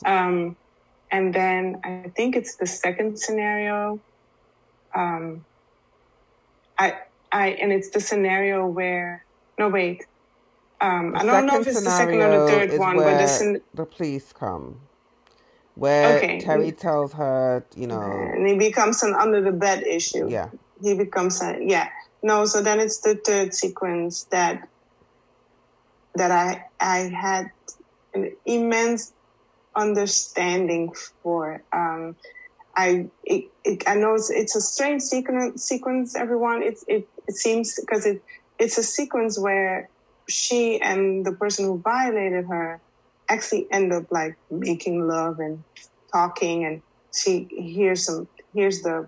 [0.05, 0.55] um,
[1.11, 3.99] and then I think it's the second scenario.
[4.95, 5.45] Um,
[6.77, 6.95] I,
[7.31, 9.23] I, and it's the scenario where,
[9.59, 10.05] no, wait.
[10.79, 13.85] Um, I don't know if it's the second or the third one, but the, the
[13.85, 14.79] police come
[15.75, 16.39] where okay.
[16.39, 20.27] Terry tells her, you know, and he becomes an under the bed issue.
[20.27, 20.49] Yeah,
[20.81, 21.89] he becomes a yeah.
[22.23, 24.67] No, so then it's the third sequence that
[26.15, 27.47] that I I had
[28.13, 29.13] an immense
[29.75, 30.91] understanding
[31.23, 31.63] for.
[31.73, 32.15] Um,
[32.75, 35.63] I it, it, I know it's, it's a strange sequence.
[35.63, 36.63] Sequence, everyone.
[36.63, 38.21] It's it it seems because it
[38.59, 39.89] it's a sequence where
[40.29, 42.81] she and the person who violated her
[43.29, 45.63] actually end up like making love and
[46.13, 46.81] talking and
[47.13, 49.07] she hears some hears the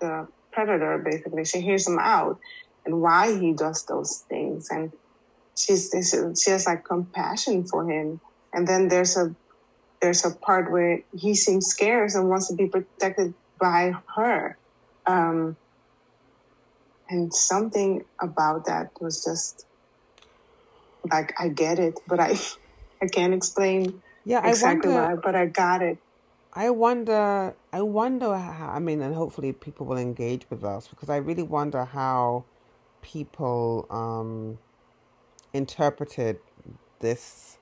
[0.00, 2.38] the predator basically she hears him out
[2.84, 4.92] and why he does those things and
[5.56, 5.90] she's
[6.42, 8.20] she has like compassion for him
[8.52, 9.34] and then there's a
[10.00, 14.58] there's a part where he seems scared and wants to be protected by her
[15.06, 15.56] um,
[17.08, 19.66] and something about that was just
[21.10, 22.34] like I get it, but I
[23.02, 25.98] I can't explain Yeah, exactly I why, but I got it.
[26.54, 27.56] I wonder.
[27.72, 28.70] I wonder how.
[28.70, 32.44] I mean, and hopefully people will engage with us because I really wonder how
[33.02, 34.58] people um,
[35.54, 36.38] interpreted
[37.00, 37.58] this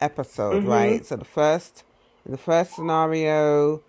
[0.00, 0.62] episode.
[0.62, 0.68] Mhm.
[0.68, 1.06] Right.
[1.06, 1.82] So the first,
[2.24, 3.82] in the first scenario,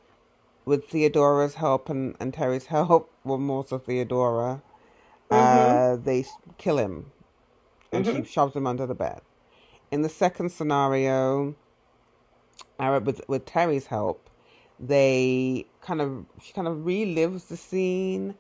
[0.65, 4.63] with Theodora's help and, and Terry's help, well, more so Theodora,
[5.29, 6.25] uh, they
[6.57, 7.11] kill him,
[7.91, 9.21] and she shoves him under the bed.
[9.91, 11.55] In the second scenario,
[12.79, 14.29] uh, with with Terry's help,
[14.79, 18.35] they kind of she kind of relives the scene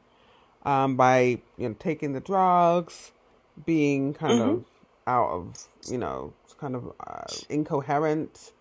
[0.65, 3.11] um, by you know taking the drugs,
[3.65, 4.65] being kind of
[5.07, 5.55] out of
[5.89, 8.53] you know kind of uh, incoherent,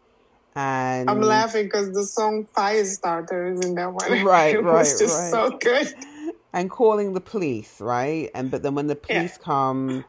[0.57, 4.07] and I'm laughing because the song Firestarter is in that one.
[4.09, 5.31] Right, it right, was just right.
[5.31, 5.89] so good.
[6.53, 8.31] and calling the police, right?
[8.35, 9.25] And but then when the Yeah.
[9.25, 10.07] police come,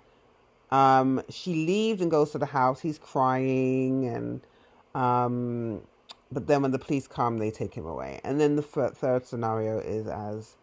[0.72, 2.82] um, she leaves and goes to the house.
[2.82, 4.48] He's crying, and
[4.96, 5.84] um,
[6.32, 8.22] but then when the police come, they take him away.
[8.24, 10.58] And then the fir- third scenario is as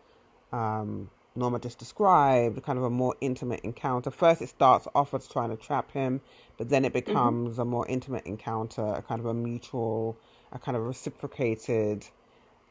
[0.52, 4.10] um, Norma just described, kind of a more intimate encounter.
[4.10, 6.20] First, it starts off as trying to trap him,
[6.58, 10.18] but then it becomes a more intimate encounter, a kind of a mutual,
[10.52, 12.06] a kind of reciprocated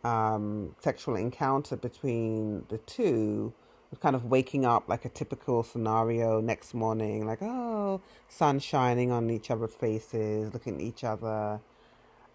[0.03, 3.53] um, sexual encounter between the two,
[4.01, 9.29] kind of waking up like a typical scenario next morning, like, oh, sun shining on
[9.29, 11.59] each other's faces, looking at each other.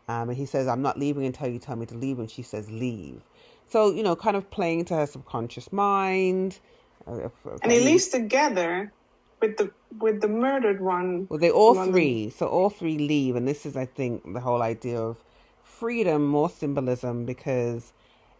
[0.09, 2.19] Um, and he says, I'm not leaving until you tell me to leave.
[2.19, 3.23] And she says, leave.
[3.69, 6.61] So, you know, kind of playing to her subconscious mind.
[7.07, 7.29] Uh,
[7.63, 8.93] And he leaves together
[9.41, 11.27] with the with the murdered one.
[11.29, 12.31] Well, they all three.
[12.31, 15.17] So all three leave, and this is, I think, the whole idea of
[15.63, 17.93] freedom, more symbolism, because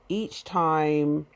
[0.09, 1.27] each time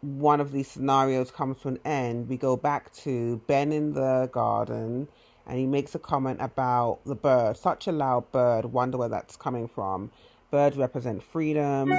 [0.00, 4.28] one of these scenarios comes to an end, we go back to Ben in the
[4.32, 5.08] garden,
[5.46, 7.56] and he makes a comment about the bird.
[7.56, 8.64] Such a loud bird.
[8.66, 10.10] Wonder where that's coming from.
[10.50, 11.92] Birds represent freedom,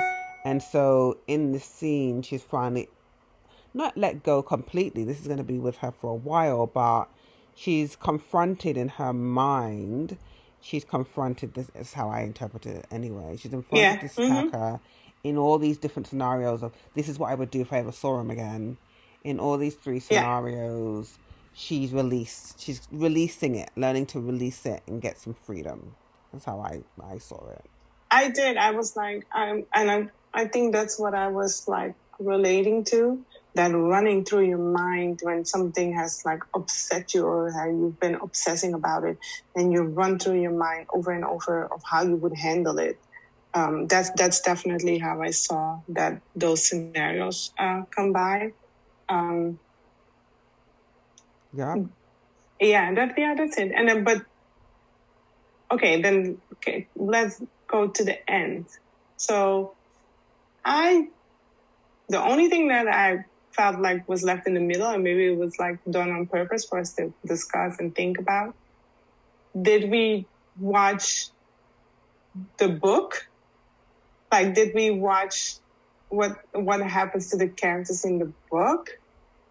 [0.45, 2.89] and so in this scene, she's finally
[3.73, 5.03] not let go completely.
[5.03, 7.05] This is going to be with her for a while, but
[7.55, 10.17] she's confronted in her mind.
[10.61, 11.53] She's confronted.
[11.55, 13.37] This is how I interpret it anyway.
[13.37, 14.51] She's confronted Yeah, this mhm.
[14.51, 14.79] attacker
[15.23, 17.91] in all these different scenarios of this is what I would do if I ever
[17.91, 18.77] saw him again.
[19.23, 20.25] In all these three Yeah.
[20.25, 21.19] scenarios,
[21.53, 22.59] she's released.
[22.61, 25.95] She's releasing it, learning to release it and get some freedom.
[26.33, 27.65] That's how I I saw it.
[28.11, 28.57] I did.
[28.57, 33.25] I was like, I'm, and I, I think that's what I was like relating to.
[33.55, 38.15] That running through your mind when something has like upset you or how you've been
[38.15, 39.17] obsessing about it,
[39.55, 42.97] and you run through your mind over and over of how you would handle it.
[43.53, 48.51] Um, that's that's definitely how I saw that those scenarios uh, come by.
[49.09, 49.59] Um,
[51.53, 51.77] Yeah.
[52.61, 53.71] yeah, that yeah, that's it.
[53.75, 54.23] And then, but
[55.73, 58.67] okay, then okay, let's go to the end.
[59.17, 59.77] So,
[60.65, 61.07] I
[62.09, 63.19] the only thing that I
[63.55, 66.65] felt like was left in the middle, and maybe it was like done on purpose
[66.69, 68.53] for us to discuss and think about.
[69.59, 71.29] Did we watch
[72.57, 73.15] the book?
[74.31, 75.57] Like, did we watch
[76.09, 78.87] what what happens to the characters in the book?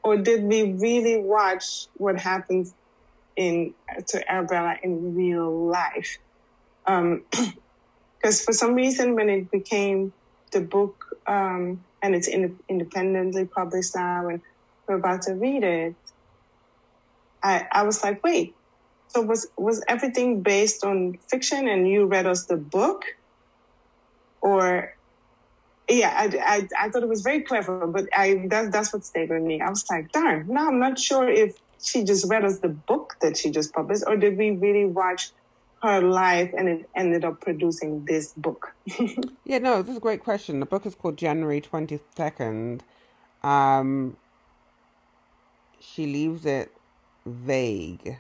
[0.03, 2.75] or did we really watch what happens
[3.37, 3.75] in
[4.09, 6.19] to Arabella in real life?
[6.87, 7.25] Um,
[8.23, 10.13] because for some reason, when it became
[10.53, 14.41] the book um, and it's in, independently published now, and
[14.89, 15.95] we're about to read it,
[17.43, 18.55] I I was like, wait,
[19.09, 23.05] so was was everything based on fiction, and you read us the book,
[24.43, 24.93] or
[25.89, 29.31] yeah, I, I, I thought it was very clever, but I that, that's what stayed
[29.31, 29.61] with me.
[29.61, 33.15] I was like, darn, now I'm not sure if she just read us the book
[33.23, 35.31] that she just published, or did we really watch
[35.83, 38.75] her life and it ended up producing this book?
[39.45, 40.61] Yeah, no, this is a great question.
[40.61, 42.83] The book is called January 22nd.
[43.43, 44.17] Um,
[45.81, 46.71] she leaves it
[47.27, 48.19] vague.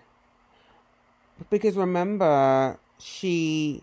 [1.51, 3.83] Because remember, she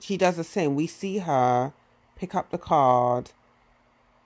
[0.00, 0.74] she does the same.
[0.76, 1.72] We see her
[2.16, 3.32] pick up the card.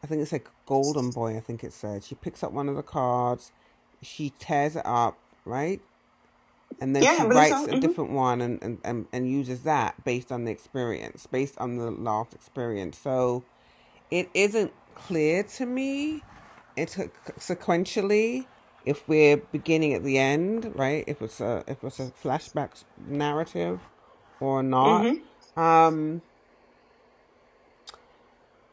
[0.05, 2.05] I think it's like Golden Boy, I think it said.
[2.05, 3.53] She picks up one of the cards.
[4.03, 5.81] She tears it up, right?
[6.81, 7.77] And then Yeah, she writes so.
[7.77, 11.77] a different one and, and, and, and uses that based on the experience, based on
[11.77, 12.99] the last experience.
[12.99, 13.45] So
[14.11, 16.23] it isn't clear to me
[16.77, 16.97] it's
[17.39, 18.47] sequentially
[18.85, 21.05] if we're beginning at the end, right?
[21.07, 23.81] If it's a if it's a flashback narrative
[24.41, 25.03] or not.
[25.05, 25.61] Mm-hmm.
[25.61, 26.23] Um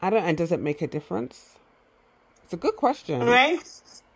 [0.02, 1.58] I don't and does it make a difference?
[2.44, 3.20] It's a good question.
[3.20, 3.60] right?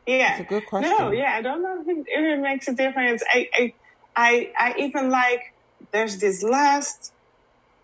[0.07, 0.32] Yeah.
[0.32, 0.90] It's a good question.
[0.98, 3.22] No, yeah, I don't know if it, if it makes a difference.
[3.32, 3.72] I, I,
[4.16, 5.40] I, I even like
[5.92, 7.12] there's this last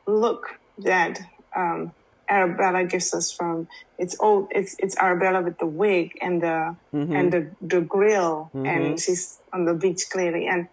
[0.06, 0.42] look
[0.78, 1.18] that
[1.56, 1.92] um,
[2.28, 3.66] Arabella gives us from
[3.98, 4.48] it's old.
[4.50, 7.14] It's it's Arabella with the wig and the Mhm.
[7.18, 8.66] and the the grill, Mhm.
[8.68, 10.46] and she's on the beach clearly.
[10.46, 10.66] And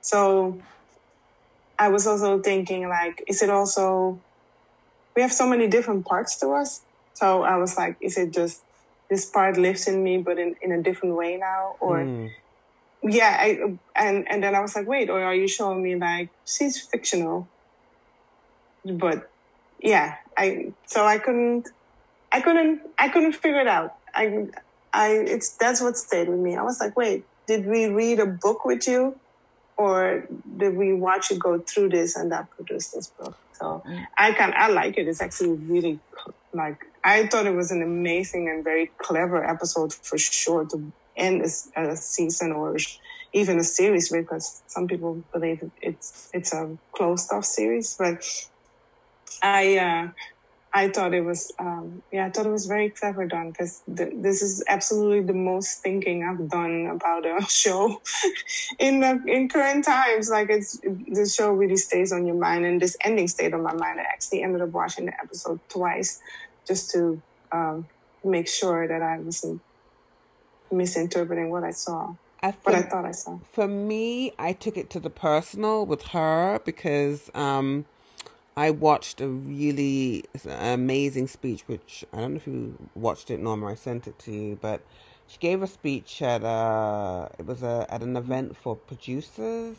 [0.00, 0.60] so
[1.78, 4.22] I was also thinking, like, is it also
[5.16, 6.82] we have so many different parts to us?
[7.14, 8.62] So I was like, is it just
[9.12, 12.30] this part lives in me, but in, in a different way now, or Mm.
[13.04, 13.48] yeah, I
[13.96, 17.50] and and then I was like, wait, or are you showing me like she's fictional?
[18.84, 19.24] But
[19.80, 21.68] yeah, I so I couldn't,
[22.32, 23.92] I couldn't, I couldn't figure it out.
[24.14, 24.46] I,
[24.92, 26.56] I it's that's what stayed with me.
[26.56, 29.20] I was like, wait, did we read a book with you,
[29.78, 30.26] or
[30.58, 33.36] did we watch you go through this and that produced this book?
[33.54, 33.82] So
[34.18, 35.08] I can I like it.
[35.08, 36.02] It's actually really
[36.54, 41.42] like I thought it was an amazing and very clever episode for sure to end
[41.42, 42.76] a, a season or
[43.32, 48.24] even a series because some people believe it's it's a closed off series but
[49.42, 50.08] I uh,
[50.74, 54.12] I thought it was um, yeah I thought it was very clever done because th-
[54.16, 58.00] this is absolutely the most thinking I've done about a show
[58.78, 60.30] in the in current times.
[60.30, 63.74] Like it's the show really stays on your mind and this ending stayed on my
[63.74, 66.20] mind I actually ended up watching the episode twice
[66.66, 67.20] just to
[67.52, 67.86] um,
[68.24, 69.60] make sure that I wasn't
[70.70, 74.88] misinterpreting what I saw I what I thought I saw for me, I took it
[74.90, 77.84] to the personal with her because um,
[78.56, 83.66] I watched a really amazing speech, which I don't know if you watched it, Norma.
[83.68, 84.80] I sent it to you, but
[85.26, 89.76] she gave a speech at uh it was a at an event for producers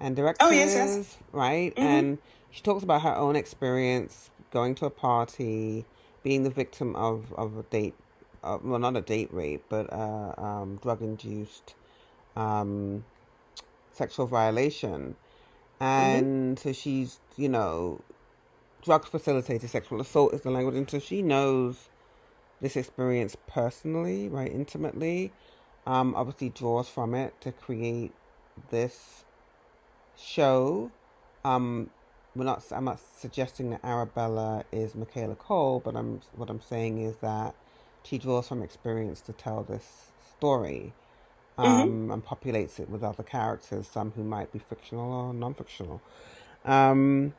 [0.00, 1.16] and directors, Oh, yes, yes.
[1.32, 1.74] right?
[1.74, 1.82] Mhm.
[1.82, 2.18] And
[2.50, 5.84] she talks about her own experience going to a party,
[6.26, 7.94] being the victim of of a date,
[8.42, 11.76] uh, well, not a date rape, but uh, um, drug induced
[12.34, 13.04] um,
[13.92, 15.14] sexual violation.
[15.78, 18.00] And so she's, you know,
[18.82, 20.74] drug facilitated sexual assault is the language.
[20.74, 21.90] And so she knows
[22.60, 25.32] this experience personally, right, intimately.
[25.86, 28.12] Um, obviously draws from it to create
[28.70, 29.24] this
[30.18, 30.90] show.
[31.44, 31.90] Um,
[32.36, 32.62] we're not.
[32.70, 36.20] I'm not suggesting that Arabella is Michaela Coel, but I'm.
[36.34, 37.54] What I'm saying is that
[38.02, 40.92] she draws from experience to tell this story,
[41.58, 46.00] um, and populates it with other characters, some who might be fictional or non-fictional.
[46.64, 47.34] Um,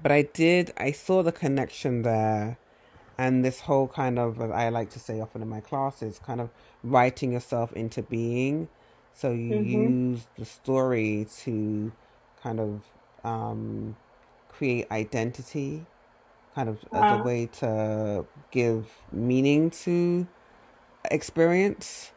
[0.00, 0.72] but I did.
[0.76, 2.58] I saw the connection there,
[3.18, 6.40] and this whole kind of, as I like to say often in my classes, kind
[6.40, 6.50] of
[6.84, 8.68] writing yourself into being.
[9.12, 10.10] So you Mhm.
[10.12, 11.92] use the story to
[12.42, 12.82] kind of
[13.24, 13.96] um,
[14.48, 15.86] create identity,
[16.54, 20.26] kind of as a way to give meaning to
[21.10, 22.10] experience.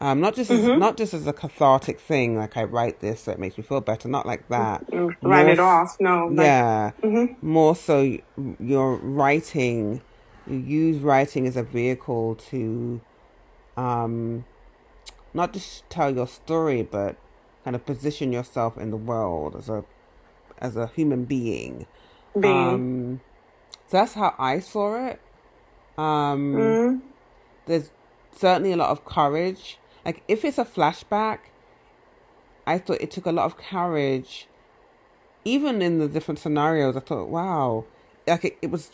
[0.00, 0.78] Um, not just as, Mhm.
[0.78, 3.80] not just as a cathartic thing, like I write this so it makes me feel
[3.80, 4.08] better.
[4.08, 4.84] Not like that.
[4.92, 7.36] Mm, write it More s- off no like, yeah, mhm.
[7.42, 8.18] more so
[8.60, 10.02] you're writing.
[10.46, 13.00] You use writing as a vehicle to,
[13.76, 14.44] um,
[15.34, 17.16] not just tell your story, but
[17.64, 19.84] kind of position yourself in the world as a
[20.58, 21.86] as a human being.
[22.38, 23.20] being Um,
[23.88, 25.20] so that's how I saw it.
[25.96, 27.00] Um, mm,
[27.66, 27.90] there's
[28.36, 29.78] certainly a lot of courage.
[30.04, 31.38] Like if it's a flashback,
[32.66, 34.48] I thought it took a lot of courage.
[35.44, 37.84] Even in the different scenarios, I thought, wow,
[38.26, 38.90] like it, it was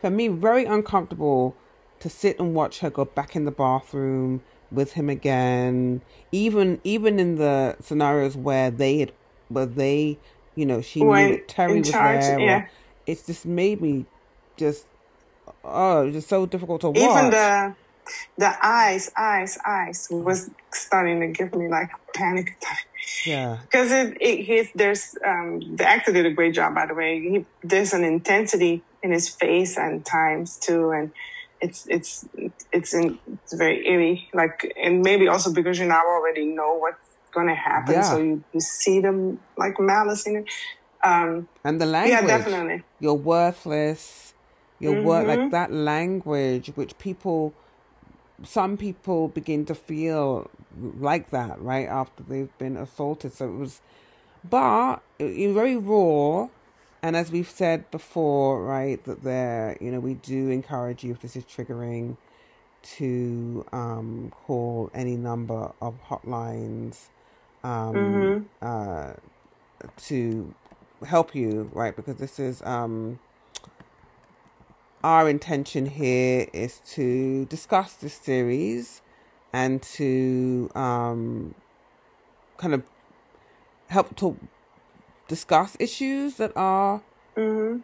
[0.00, 1.56] for me very uncomfortable
[2.00, 6.02] to sit and watch her go back in the bathroom with him again.
[6.30, 9.12] Even even in the scenarios where they had,
[9.48, 10.18] where they,
[10.58, 12.40] you know, she Were knew Terry was charge, there.
[12.40, 12.66] yeah.
[13.06, 14.06] it's just made me
[14.56, 14.86] just
[15.64, 16.98] oh, it's just so difficult to watch.
[16.98, 17.74] even the
[18.38, 22.86] the eyes eyes eyes was starting to give me like panic attack
[23.26, 23.58] yeah.
[23.62, 27.20] because it, it he's, there's um the actor did a great job by the way
[27.20, 31.12] he, there's an intensity in his face and times too and
[31.60, 32.26] it's it's
[32.72, 37.17] it's in, it's very eerie like and maybe also because you now already know what's
[37.32, 38.02] gonna happen Yeah.
[38.02, 40.46] so you, you see them like malice in it
[41.04, 42.12] um And the language.
[42.12, 44.34] yeah definitely You're worthless.
[44.80, 47.52] You're wor- like that language, which people,
[48.44, 53.32] some people begin to feel like that, right after they've been assaulted.
[53.32, 53.80] So it was,
[54.48, 56.48] but it, very raw.
[57.02, 61.20] And as we've said before, right, that there, you know, we do encourage you if
[61.20, 62.16] this is triggering
[62.98, 67.08] to um, call any number of hotlines
[67.68, 68.44] um, mm-hmm.
[68.62, 69.12] uh,
[69.96, 70.54] to
[71.06, 71.94] help you, right?
[71.94, 73.18] Because this is um,
[75.04, 79.02] our intention here is to discuss this series
[79.52, 81.54] and to um,
[82.56, 82.82] kind of
[83.88, 84.38] help to
[85.28, 87.02] discuss issues that are
[87.36, 87.80] mm-hmm.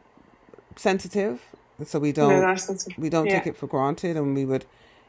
[0.76, 1.42] sensitive,
[1.84, 2.30] so we don't
[2.96, 3.38] we don't yeah.
[3.38, 4.64] take it for granted, and we would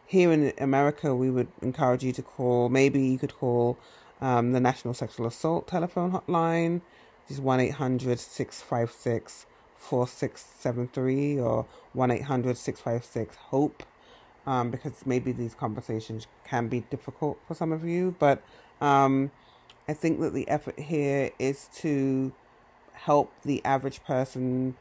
[0.05, 2.67] here in America we would encourage you to call.
[2.67, 3.77] Maybe you could call
[4.21, 6.81] um, the National Sexual Assault Telephone Hotline,
[7.23, 9.45] which is one eight hundred six five six
[9.77, 13.83] 4673 or 1 800 656 HOPE
[14.47, 18.15] um, because maybe these conversations can be difficult for some of you.
[18.19, 18.41] But
[18.81, 19.31] um,
[19.87, 22.33] I think that the effort here is to
[22.93, 24.75] help the average person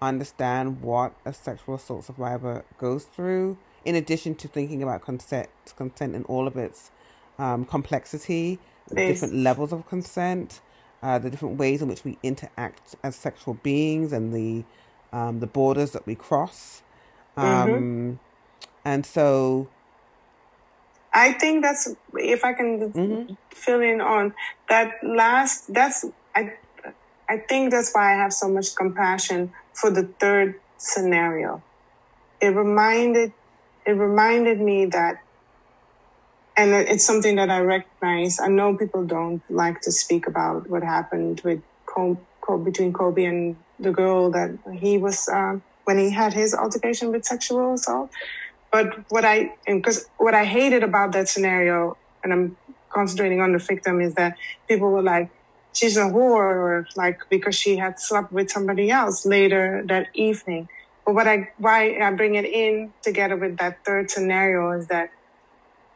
[0.00, 6.14] understand what a sexual assault survivor goes through, in addition to thinking about consent, consent
[6.14, 6.90] in all of its
[7.38, 8.58] um, complexity,
[8.92, 10.60] different levels of consent
[11.04, 14.64] uh, the different ways in which we interact as sexual beings and the
[15.16, 16.82] um, the borders that we cross.
[17.36, 18.12] Um, mm-hmm.
[18.86, 19.68] And so,
[21.12, 23.34] I think that's if I can mm-hmm.
[23.50, 24.34] fill in on
[24.70, 25.72] that last.
[25.72, 26.54] That's I.
[27.26, 31.62] I think that's why I have so much compassion for the third scenario.
[32.40, 33.32] It reminded
[33.86, 35.22] it reminded me that
[36.56, 38.38] and it's something that I recognize.
[38.40, 42.20] I know people don't like to speak about what happened with Kobe,
[42.64, 44.50] between Kobe and the girl that
[44.80, 48.10] he was uh, when he had his altercation with sexual assault.
[48.72, 52.58] But what I because what I hated about that scenario, and I'm
[52.92, 54.34] concentrating on the victim, is that
[54.68, 55.30] people were like,
[55.72, 60.68] "She's a whore," or like because she had slept with somebody else later that evening.
[61.06, 65.10] But what I why I bring it in together with that third scenario is that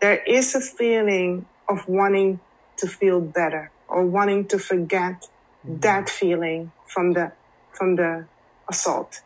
[0.00, 2.40] there is a feeling of wanting
[2.76, 5.28] to feel better or wanting to forget
[5.66, 5.80] mm-hmm.
[5.80, 7.32] that feeling from the
[7.72, 8.26] from the
[8.68, 9.20] assault.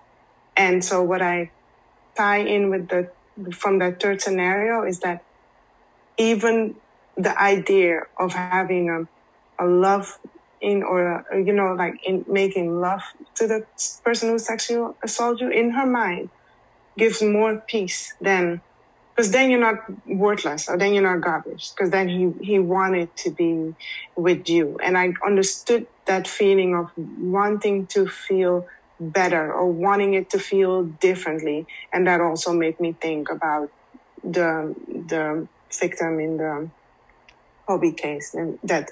[0.56, 1.50] And so what I
[2.16, 3.10] tie in with the
[3.52, 5.24] from that third scenario is that
[6.18, 6.76] even
[7.16, 9.08] the idea of having a,
[9.62, 10.18] a love
[10.60, 13.02] in or a, you know like in making love
[13.34, 13.66] to the
[14.04, 16.30] person who sexually assaulted you in her mind
[16.96, 18.60] gives more peace than
[19.16, 23.14] because then you're not worthless or then you're not garbage because then he he wanted
[23.16, 23.74] to be
[24.16, 24.76] with you.
[24.82, 28.66] And i understood that feeling of wanting to feel
[28.98, 31.66] better or wanting it to feel differently.
[31.92, 33.68] And that also made me think about
[34.22, 35.48] the the
[35.80, 36.70] victim in the
[37.68, 38.90] Kobe case and that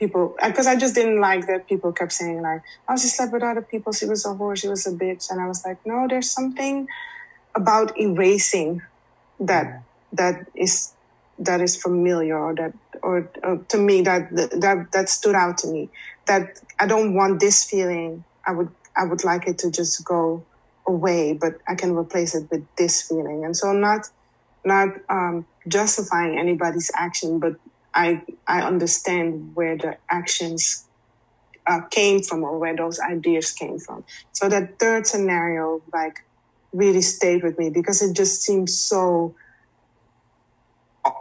[0.00, 3.42] people because I just didn't like that people kept saying like oh she slept with
[3.42, 3.92] other people.
[3.92, 4.56] She was a whore.
[4.58, 5.26] She was a bitch.
[5.30, 6.86] And I was like no there's something
[7.56, 8.80] about erasing
[9.40, 9.82] that
[10.12, 10.92] that is
[11.38, 12.72] that is familiar or that
[13.02, 15.90] or, or, to me that that that stood out to me.
[16.26, 18.24] That I don't want this feeling.
[18.46, 20.44] I would I would like it to just go
[20.86, 23.44] away but I can replace it with this feeling.
[23.44, 24.08] And so not
[24.64, 27.54] not um, justifying anybody's action but
[27.94, 30.86] I I understand where the actions
[31.66, 34.04] uh, came from or where those ideas came from.
[34.32, 36.25] So that third scenario like
[36.76, 39.34] really stayed with me because it just seems so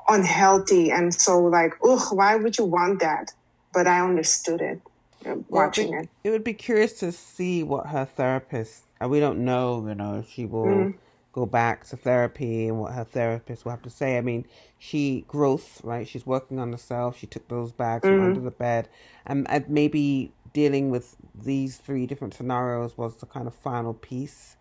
[0.10, 3.32] unhealthy and so like, ugh, why would you want that?
[3.74, 4.82] But I understood it
[5.26, 6.10] uh, watching well, it.
[6.24, 8.84] It would be curious to see what her therapist.
[9.02, 10.94] Uh, we don't know, you know, if she will mm.
[11.34, 14.18] go back to therapy and what her therapist will have to say.
[14.18, 14.46] I mean,
[14.78, 16.08] she growth, right?
[16.08, 17.18] She's working on herself.
[17.18, 18.88] She took those bags from under the bed,
[19.26, 24.56] and, and maybe dealing with these three different scenarios was the kind of final piece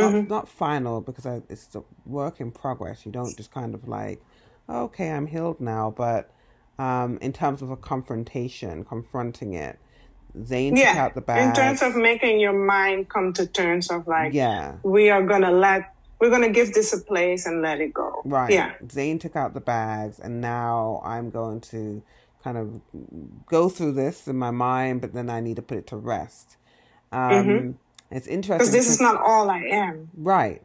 [0.00, 0.28] not, mm-hmm.
[0.28, 3.04] not final because I, it's a work in progress.
[3.06, 4.22] You don't just kind of like,
[4.68, 5.92] okay, I'm healed now.
[5.96, 6.30] But
[6.78, 9.78] um, in terms of a confrontation, confronting it,
[10.44, 10.92] Zain yeah.
[10.92, 11.48] took out the bag.
[11.48, 15.50] In terms of making your mind come to terms of like, yeah, we are gonna
[15.50, 18.22] let, we're gonna give this a place and let it go.
[18.24, 18.52] Right.
[18.52, 18.74] Yeah.
[18.90, 22.02] Zain took out the bags, and now I'm going to
[22.44, 22.80] kind of
[23.46, 26.56] go through this in my mind, but then I need to put it to rest.
[27.12, 27.70] Um, mm-hmm
[28.10, 30.10] it's interesting because this is not all I am.
[30.16, 30.62] Right.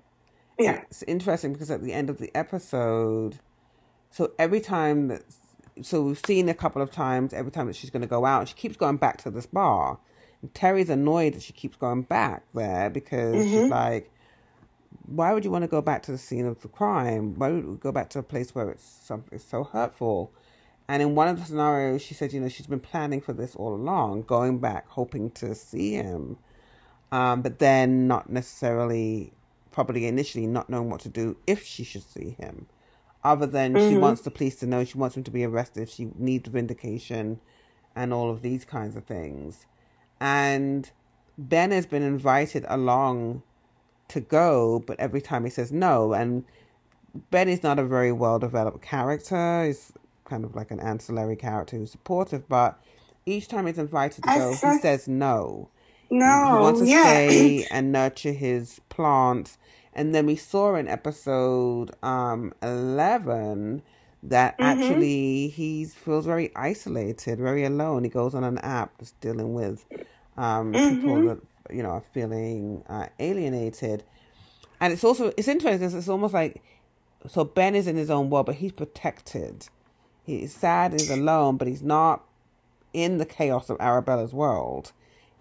[0.57, 0.81] Yeah.
[0.89, 3.39] It's interesting because at the end of the episode,
[4.09, 5.23] so every time that,
[5.81, 8.47] so we've seen a couple of times, every time that she's going to go out,
[8.47, 9.99] she keeps going back to this bar.
[10.41, 13.49] And Terry's annoyed that she keeps going back there because mm-hmm.
[13.49, 14.11] she's like,
[15.05, 17.35] why would you want to go back to the scene of the crime?
[17.35, 20.31] Why would you go back to a place where it's something so hurtful?
[20.87, 23.55] And in one of the scenarios, she said, you know, she's been planning for this
[23.55, 26.37] all along, going back, hoping to see him,
[27.11, 29.33] um, but then not necessarily,
[29.71, 32.67] probably initially not knowing what to do if she should see him.
[33.23, 33.89] Other than mm-hmm.
[33.89, 37.39] she wants the police to know, she wants him to be arrested, she needs vindication,
[37.95, 39.65] and all of these kinds of things.
[40.19, 40.89] And
[41.37, 43.43] Ben has been invited along
[44.09, 46.13] to go, but every time he says no.
[46.13, 46.45] And
[47.31, 49.65] Ben is not a very well developed character.
[49.65, 49.91] He's
[50.25, 52.79] kind of like an ancillary character who's supportive, but
[53.25, 55.69] each time he's invited to go, he says no.
[56.09, 57.03] No, he wants to yeah.
[57.03, 59.57] stay and nurture his plants.
[59.93, 63.81] And then we saw in episode um, eleven
[64.23, 64.81] that mm-hmm.
[64.81, 68.03] actually he feels very isolated, very alone.
[68.03, 69.85] He goes on an app that's dealing with
[70.37, 70.95] um, mm-hmm.
[70.95, 71.37] people that
[71.73, 74.03] you know are feeling uh, alienated,
[74.81, 76.61] and it's also it's interesting because it's almost like
[77.27, 79.69] so Ben is in his own world, but he's protected
[80.25, 82.23] He's sad, he's alone, but he's not
[82.93, 84.91] in the chaos of Arabella's world.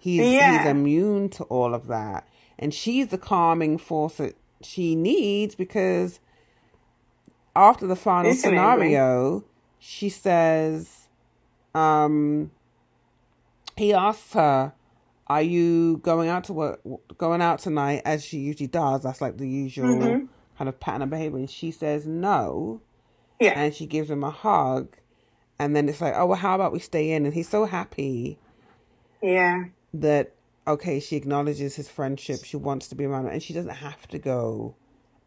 [0.05, 0.59] He's yeah.
[0.59, 2.29] he's immune to all of that.
[2.59, 6.21] And she's the calming force that she needs because
[7.57, 9.45] after the final Isn't scenario, it?
[9.79, 11.09] she says,
[11.75, 12.51] um,
[13.79, 14.75] he asks her,
[15.27, 16.83] Are you going out to work,
[17.17, 19.05] going out tonight as she usually does?
[19.05, 20.27] That's like the usual mm-hmm.
[20.59, 21.39] kind of pattern of behavior.
[21.39, 22.83] And she says, No.
[23.41, 23.59] Yeah.
[23.59, 24.99] And she gives him a hug.
[25.59, 27.25] And then it's like, oh, well, how about we stay in?
[27.25, 28.39] And he's so happy.
[29.23, 29.65] Yeah.
[29.95, 30.33] That,
[30.67, 32.45] okay, she acknowledges his friendship.
[32.45, 33.33] She wants to be around him.
[33.33, 34.75] And she doesn't have to go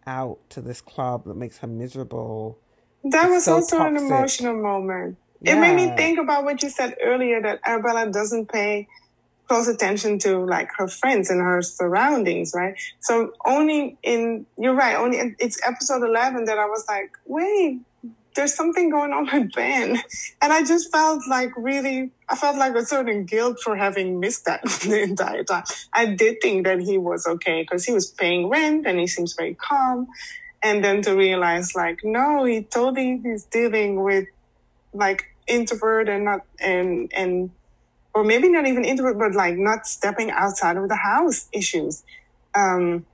[0.06, 2.60] out to this club that makes her miserable.
[3.04, 3.98] That it's was so also toxic.
[3.98, 5.18] an emotional moment.
[5.42, 5.56] Yeah.
[5.56, 8.88] It made me think about what you said earlier that Arabella doesn't pay
[9.48, 12.76] close attention to like her friends and her surroundings, right?
[13.00, 17.80] So only in, you're right, only it's episode 11 that I was like, wait,
[18.38, 19.98] there's something going on with Ben.
[20.42, 24.46] And I just felt like really, I felt like a certain guilt for having missed
[24.46, 25.64] that the entire time.
[25.92, 29.34] I did think that he was okay because he was paying rent and he seems
[29.34, 30.08] very calm.
[30.64, 34.28] And then to realize like, no, he totally is dealing with
[34.94, 37.50] like introvert and not, and, and,
[38.14, 42.04] or maybe not even introvert, but like not stepping outside of the house issues.
[42.54, 43.06] Um,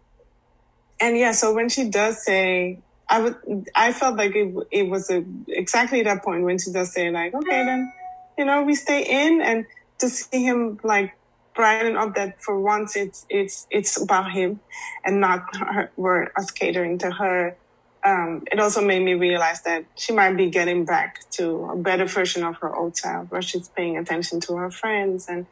[1.00, 2.80] and yeah, so when she does say,
[3.14, 6.92] I would, I felt like it, it was a, exactly that point when she does
[6.92, 7.94] say like, okay, then,
[8.40, 9.68] you know, we stay in and
[10.00, 11.14] to see him like
[11.54, 14.62] brighten up that for once it's, it's, it's about him
[15.06, 17.56] and not her, we're us catering to her.
[18.04, 22.06] Um, it also made me realize that she might be getting back to a better
[22.06, 25.46] version of her old self where she's paying attention to her friends and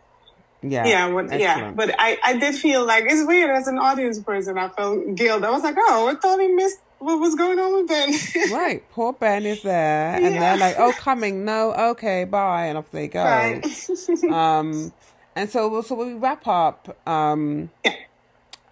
[0.63, 1.71] yeah, yeah, but, yeah.
[1.75, 4.59] But I, I did feel like it's weird as an audience person.
[4.59, 5.43] I felt guilt.
[5.43, 8.51] I was like, oh, I he missed what was going on with Ben?
[8.53, 8.83] right.
[8.91, 10.15] Poor Ben is there.
[10.15, 10.39] And yeah.
[10.39, 11.43] they're like, oh, coming.
[11.43, 12.67] No, okay, bye.
[12.67, 13.23] And off they go.
[13.23, 13.65] Right.
[14.31, 14.93] um,
[15.35, 16.95] and so, so we wrap up.
[17.07, 17.95] Um, yeah.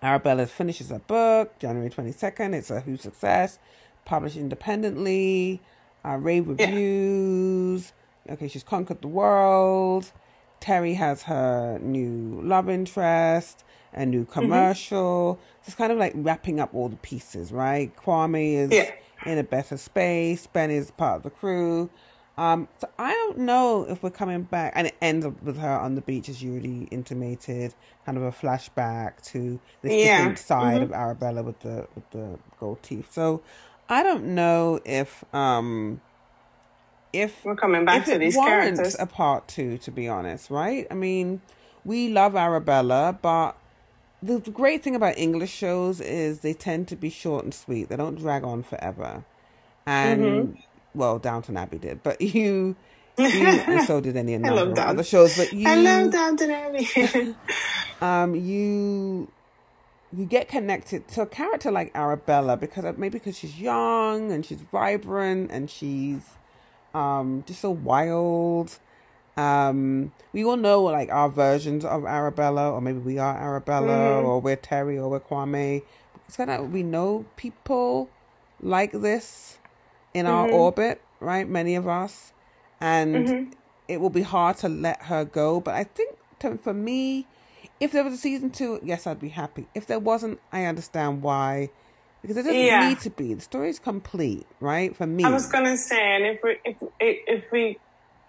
[0.01, 2.53] Arabella finishes her book January 22nd.
[2.53, 3.59] It's a huge success,
[4.05, 5.59] published independently,
[6.05, 7.91] uh, rave reviews.
[8.25, 8.33] Yeah.
[8.33, 10.11] Okay, she's conquered the world.
[10.59, 13.63] Terry has her new love interest
[13.93, 14.31] a new mm-hmm.
[14.31, 15.35] commercial.
[15.35, 15.61] Mm-hmm.
[15.65, 17.95] It's kind of like wrapping up all the pieces, right?
[17.95, 18.91] Kwame is yeah.
[19.25, 20.47] in a better space.
[20.47, 21.89] Ben is part of the crew.
[22.37, 25.77] Um, so I don't know if we're coming back, and it ends up with her
[25.77, 27.75] on the beach, as you already intimated,
[28.05, 30.19] kind of a flashback to this yeah.
[30.19, 30.83] different side mm-hmm.
[30.83, 33.11] of Arabella with the with the gold teeth.
[33.13, 33.41] So
[33.89, 35.99] I don't know if um
[37.11, 40.87] if we're coming back to these characters a part two, to be honest, right?
[40.89, 41.41] I mean,
[41.83, 43.57] we love Arabella, but
[44.21, 47.89] the great thing about English shows is they tend to be short and sweet.
[47.89, 49.23] They don't drag on forever.
[49.85, 50.59] And mm-hmm.
[50.93, 52.75] well, Downton Abbey did, but you,
[53.17, 55.37] you and so did any number of other shows.
[55.37, 57.35] But you, I love Downton Abbey.
[58.01, 59.31] um, you
[60.11, 64.61] you get connected to a character like Arabella because maybe because she's young and she's
[64.61, 66.21] vibrant and she's
[66.95, 68.79] um just so wild
[69.37, 74.25] um, we all know like our versions of Arabella, or maybe we are Arabella, mm-hmm.
[74.25, 75.81] or we're Terry, or we're Kwame.
[76.27, 78.09] It's kind of we know people
[78.61, 79.57] like this
[80.13, 80.35] in mm-hmm.
[80.35, 81.47] our orbit, right?
[81.47, 82.33] Many of us,
[82.81, 83.51] and mm-hmm.
[83.87, 85.59] it will be hard to let her go.
[85.59, 87.25] But I think to, for me,
[87.79, 89.67] if there was a season two, yes, I'd be happy.
[89.73, 91.69] If there wasn't, I understand why.
[92.21, 92.89] Because it doesn't yeah.
[92.89, 93.33] need to be.
[93.33, 94.93] The story is complete, right?
[94.93, 97.77] For me, I was gonna say, and if we if if we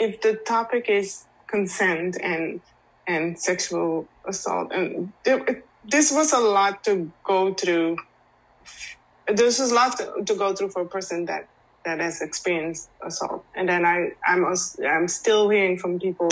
[0.01, 2.61] if the topic is consent and
[3.07, 7.97] and sexual assault, and it, this was a lot to go through
[9.35, 11.49] this is a lot to, to go through for a person that
[11.85, 13.45] that has experienced assault.
[13.55, 14.45] And then I, I'm,
[14.87, 16.29] I'm still hearing from people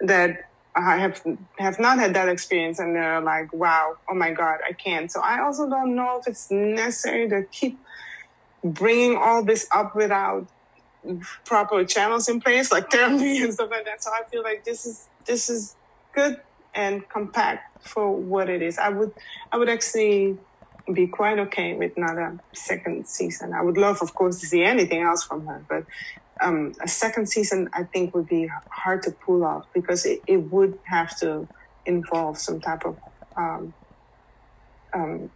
[0.00, 0.44] that
[0.76, 1.24] I have
[1.58, 5.20] have not had that experience, and they're like, "Wow, oh my God, I can't." So
[5.20, 7.78] I also don't know if it's necessary to keep
[8.62, 10.46] bringing all this up without
[11.44, 14.02] proper channels in place, like therapy and stuff like that.
[14.02, 15.76] So I feel like this is this is
[16.12, 16.40] good
[16.74, 18.78] and compact for what it is.
[18.78, 19.12] I would
[19.52, 20.38] I would actually
[20.92, 23.52] be quite okay with not a second season.
[23.52, 25.84] I would love, of course, to see anything else from her, but
[26.40, 30.36] um, a second season I think would be hard to pull off because it, it
[30.52, 31.48] would have to
[31.86, 32.96] involve some type of
[33.36, 33.74] um,
[34.92, 35.30] um,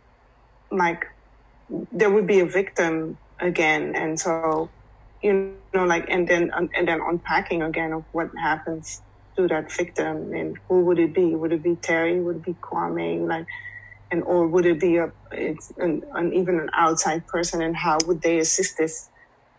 [0.70, 1.06] like
[1.92, 4.70] there would be a victim again, and so
[5.22, 9.02] you know, like and then um, and then unpacking again of what happens
[9.38, 11.34] to that victim and who would it be?
[11.34, 12.20] Would it be Terry?
[12.20, 13.28] Would it be Kwame?
[13.28, 13.46] Like
[14.10, 17.98] and or would it be a it's an, an, even an outside person and how
[18.06, 19.08] would they assist this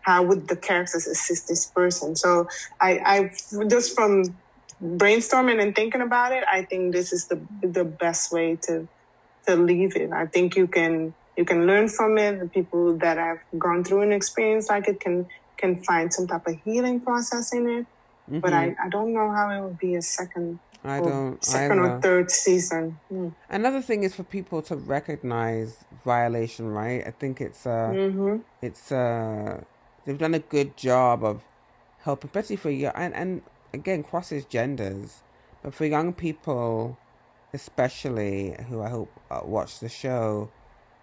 [0.02, 2.46] how would the characters assist this person so
[2.80, 3.30] i i
[3.68, 4.22] just from
[4.82, 8.88] brainstorming and thinking about it i think this is the the best way to
[9.46, 13.16] to leave it i think you can you can learn from it the people that
[13.16, 15.26] have gone through an experience like it can
[15.62, 17.86] can find some type of healing process in it
[18.28, 18.40] mm-hmm.
[18.40, 21.42] but i i don't know how it would be a second I don't.
[21.44, 21.96] Second either.
[21.96, 22.98] or third season.
[23.12, 23.32] Mm.
[23.48, 27.06] Another thing is for people to recognize violation, right?
[27.06, 28.38] I think it's uh, mm-hmm.
[28.60, 29.62] it's uh,
[30.04, 31.42] they've done a good job of
[32.00, 33.42] helping, especially for young and and
[33.72, 35.22] again crosses genders,
[35.62, 36.98] but for young people,
[37.54, 40.50] especially who I hope uh, watch the show,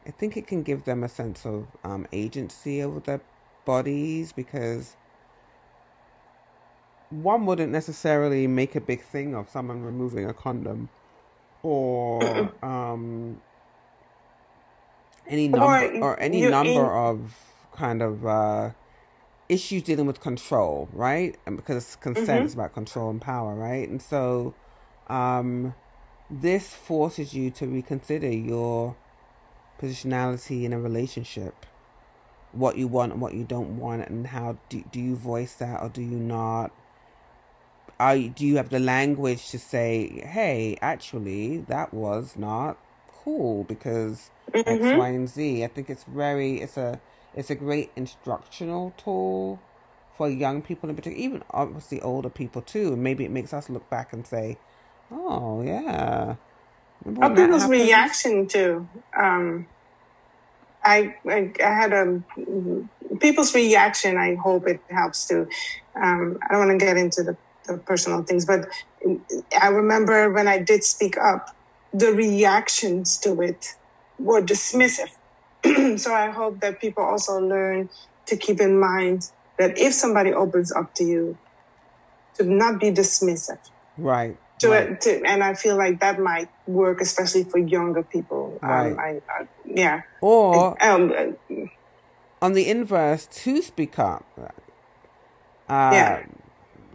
[0.05, 3.21] I think it can give them a sense of um, agency over their
[3.69, 4.95] bodies because
[7.11, 10.89] one wouldn't necessarily make a big thing of someone removing a condom
[11.61, 13.39] or um,
[15.27, 17.05] any number or, or any number in...
[17.09, 17.35] of
[17.75, 18.71] kind of uh,
[19.47, 21.37] issues dealing with control, right?
[21.45, 22.45] And because consent mm-hmm.
[22.47, 23.87] is about control and power, right?
[23.87, 24.55] And so
[25.07, 25.75] um,
[26.29, 28.95] this forces you to reconsider your
[29.79, 31.67] positionality in a relationship
[32.51, 35.81] what you want and what you don't want and how do, do you voice that
[35.81, 36.71] or do you not
[37.99, 42.77] are do you have the language to say, hey, actually, that was not
[43.07, 44.85] cool because mm-hmm.
[44.85, 45.63] X, Y, and Z.
[45.63, 46.99] I think it's very it's a
[47.35, 49.59] it's a great instructional tool
[50.17, 52.93] for young people in particular, even obviously older people too.
[52.93, 54.57] And maybe it makes us look back and say,
[55.11, 56.35] oh yeah.
[57.03, 58.87] People's reaction to
[59.17, 59.67] um
[60.83, 62.21] I, I, I had a
[63.19, 64.17] people's reaction.
[64.17, 65.47] I hope it helps to.
[66.01, 68.67] Um, I don't want to get into the personal things, but
[69.59, 71.45] I remember when I did speak up,
[71.93, 73.65] the reactions to it
[74.17, 75.09] were dismissive.
[75.97, 77.89] so I hope that people also learn
[78.27, 79.23] to keep in mind
[79.57, 81.37] that if somebody opens up to you,
[82.35, 83.59] to not be dismissive.
[83.97, 84.37] Right.
[84.59, 85.01] To, right.
[85.01, 88.59] to and I feel like that might work, especially for younger people.
[88.61, 88.91] Um, right.
[88.91, 90.01] Um, I, I, yeah.
[90.21, 91.37] Or um,
[92.41, 94.25] on the inverse, to speak up.
[94.37, 96.25] Uh, yeah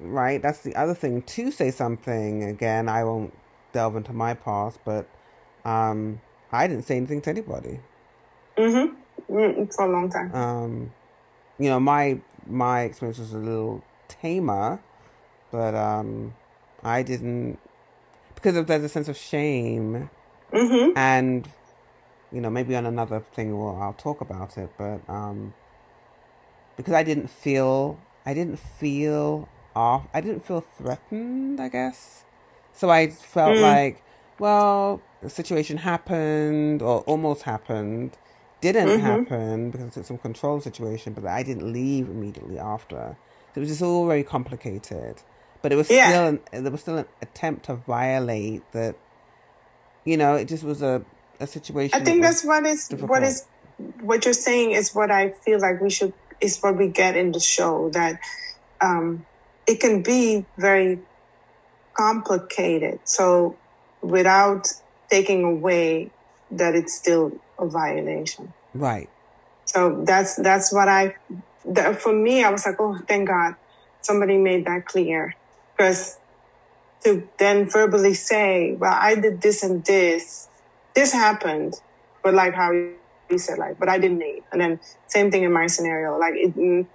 [0.05, 0.41] right?
[0.41, 1.23] That's the other thing.
[1.23, 3.35] To say something again, I won't
[3.73, 5.09] delve into my past, but
[5.65, 6.21] um,
[6.53, 7.81] I didn't say anything to anybody.
[8.57, 9.35] Mm-hmm.
[9.35, 10.35] Mm, for a long time.
[10.35, 10.93] Um,
[11.59, 14.81] you know, my my experience was a little tamer,
[15.51, 16.35] but um,
[16.85, 17.59] I didn't
[18.35, 20.11] because of there's a sense of shame,
[20.53, 20.97] mm-hmm.
[20.97, 21.49] and
[22.31, 25.55] you know maybe on another thing well, I'll talk about it, but um,
[26.77, 30.07] because I didn't feel I didn't feel off.
[30.15, 32.25] I didn't feel threatened, I guess.
[32.73, 33.63] So I felt mm.
[33.63, 34.03] like,
[34.39, 38.17] well, the situation happened or almost happened.
[38.61, 39.01] Didn't mm-hmm.
[39.01, 43.17] happen because it's some control situation, but I didn't leave immediately after.
[43.55, 45.23] So it was just all very complicated.
[45.65, 46.11] But it was yeah.
[46.11, 48.97] still an, there was still an attempt to violate that.
[50.05, 51.03] You know, it just was a
[51.41, 51.99] a situation.
[51.99, 53.09] I think that that's what is difficult.
[53.09, 53.47] what is
[54.03, 57.33] what you're saying is what I feel like we should is what we get in
[57.33, 58.21] the show that
[58.83, 59.25] um,
[59.67, 60.99] it can be very
[61.95, 63.01] complicated.
[63.05, 63.57] So
[64.03, 64.69] without
[65.09, 66.11] taking away
[66.51, 68.53] that it's still a violation.
[68.75, 69.09] Right.
[69.65, 71.17] So that's that's what I
[71.65, 73.55] that for me I was like, oh thank God
[74.03, 75.35] somebody made that clear.
[75.77, 76.19] Because
[77.05, 80.49] to then verbally say, well, I did this and this,
[80.95, 81.75] this happened,
[82.23, 84.43] but like how you said, like, but I didn't need.
[84.53, 86.87] And then same thing in my scenario, like it, mm,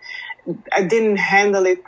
[0.71, 1.83] I didn't handle it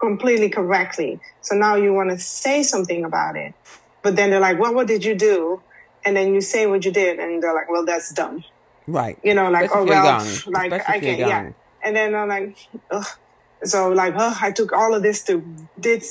[0.00, 1.20] completely correctly.
[1.42, 3.54] So now you want to say something about it.
[4.02, 5.60] But then they're like, well, what did you do?
[6.04, 8.44] And then you say what you did, and they're like, well, that's dumb.
[8.86, 9.18] Right.
[9.22, 11.52] You know, like Especially oh well, like I if you're can yeah.
[11.82, 12.56] And then I'm like,
[12.90, 13.06] ugh.
[13.64, 15.42] So like, oh, I took all of this to
[15.78, 16.02] did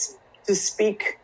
[0.48, 1.18] to speak,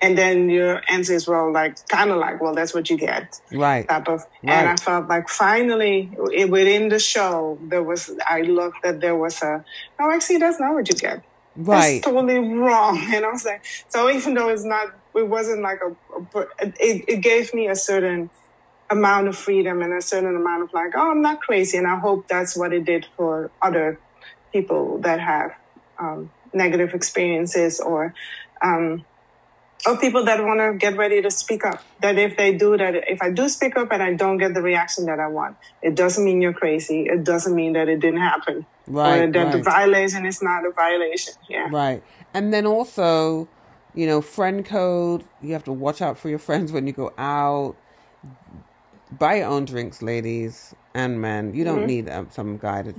[0.00, 3.28] and then your answer is well, like kind of like, well, that's what you get,
[3.52, 3.88] Right.
[3.88, 4.22] type of.
[4.44, 9.16] And I felt like finally i- within the show there was, I looked that there
[9.16, 9.64] was a,
[10.00, 11.22] no, actually that's not what you get.
[11.56, 12.00] Right.
[12.02, 12.98] That's totally wrong.
[13.12, 16.42] And I was like, so even though it's not, it wasn't like a, a
[16.78, 18.30] it, it gave me a certain
[18.90, 21.76] amount of freedom and a certain amount of like, oh, I'm not crazy.
[21.76, 24.00] And I hope that's what it did for other
[24.52, 25.50] people that have
[25.98, 28.14] um, negative experiences or,
[28.62, 29.04] um,
[29.86, 31.82] or people that want to get ready to speak up.
[32.00, 34.62] That if they do that, if I do speak up and I don't get the
[34.62, 37.02] reaction that I want, it doesn't mean you're crazy.
[37.02, 38.66] It doesn't mean that it didn't happen.
[38.86, 41.34] Right, Or that the violation is not a violation.
[41.48, 41.68] Yeah.
[41.70, 42.02] Right.
[42.34, 43.48] And then also,
[43.94, 47.12] you know, friend code, you have to watch out for your friends when you go
[47.18, 47.76] out.
[49.10, 51.54] Buy your own drinks, ladies and men.
[51.54, 52.94] You don't need um, some guy to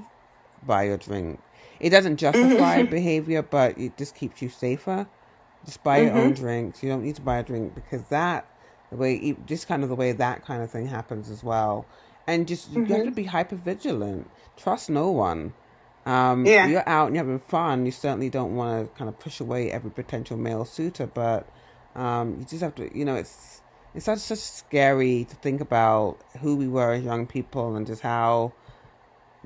[0.65, 1.39] buy your drink.
[1.79, 5.07] It doesn't justify behavior, but it just keeps you safer.
[5.65, 6.81] Just buy your own drinks.
[6.83, 8.47] You don't need to buy a drink because that,
[8.91, 11.85] the way, just kind of the way that kind of thing happens as well.
[12.27, 14.29] And just, you have to be hyper vigilant.
[14.55, 15.53] Trust no one.
[16.05, 16.67] Um, Yeah.
[16.67, 17.85] You're out and you're having fun.
[17.85, 21.47] You certainly don't want to kind of push away every potential male suitor, but
[21.95, 23.61] um, you just have to, you know, it's
[23.95, 28.01] it's such such scary to think about who we were as young people and just
[28.01, 28.53] how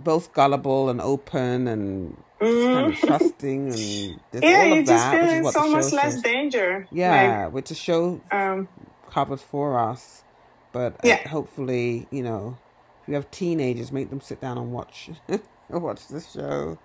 [0.03, 4.49] both gullible and open and just kind of trusting and Mm-hmm.
[4.49, 6.23] Yeah, all you of just that, feel which is in what so much less shows.
[6.23, 6.89] danger.
[6.91, 8.69] Yeah, which the show um,
[9.09, 10.25] covers for us.
[10.73, 11.27] But uh, Yeah.
[11.27, 12.59] hopefully, you know,
[13.01, 15.09] if you have teenagers, make them sit down and watch
[15.69, 16.79] watch the show.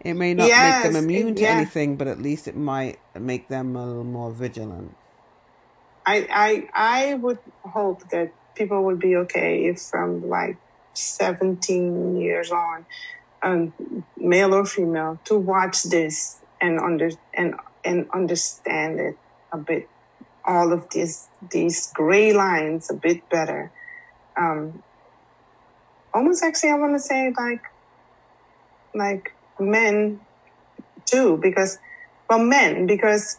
[0.00, 1.48] It may not make them immune to yeah.
[1.48, 4.96] anything, but at least it might make them a little more vigilant.
[6.06, 10.58] I, I, I would hope that people would be okay if from like
[11.00, 12.86] 17 years on,
[13.42, 13.72] um,
[14.16, 19.16] male or female, to watch this and under and and understand it
[19.52, 19.88] a bit,
[20.44, 23.70] all of these these gray lines a bit better.
[24.36, 24.82] Um,
[26.12, 27.62] almost actually, I want to say like
[28.94, 30.20] like men
[31.06, 31.78] too, because
[32.28, 33.38] well, men because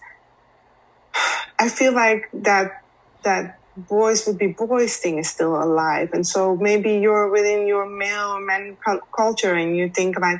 [1.59, 2.83] I feel like that
[3.23, 7.85] that boys would be boys thing is still alive, and so maybe you're within your
[7.89, 8.77] male or man
[9.15, 10.39] culture, and you think like,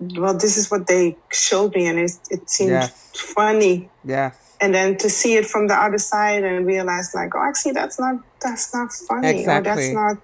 [0.00, 3.10] well, this is what they showed me, and it it seems Yes.
[3.14, 4.32] funny, Yeah.
[4.60, 7.98] and then to see it from the other side and realize like, oh, actually, that's
[8.00, 9.62] not that's not funny, or Exactly.
[9.62, 10.16] that's not.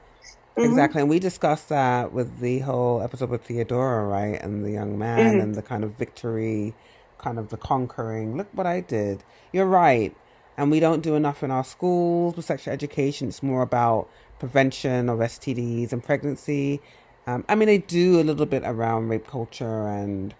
[0.58, 0.64] Mhm.
[0.70, 1.00] Exactly.
[1.02, 4.40] And we discussed that with the whole episode with Theodora, right?
[4.42, 5.42] And the young man Mhm.
[5.42, 6.74] and the kind of victory,
[7.18, 8.36] kind of the conquering.
[8.36, 9.24] Look what I did.
[9.52, 10.14] You're right.
[10.60, 13.28] And we don't do enough in our schools with sexual education.
[13.28, 16.82] It's more about prevention of STDs and pregnancy.
[17.26, 20.34] Um, I mean, they do a little bit around rape culture and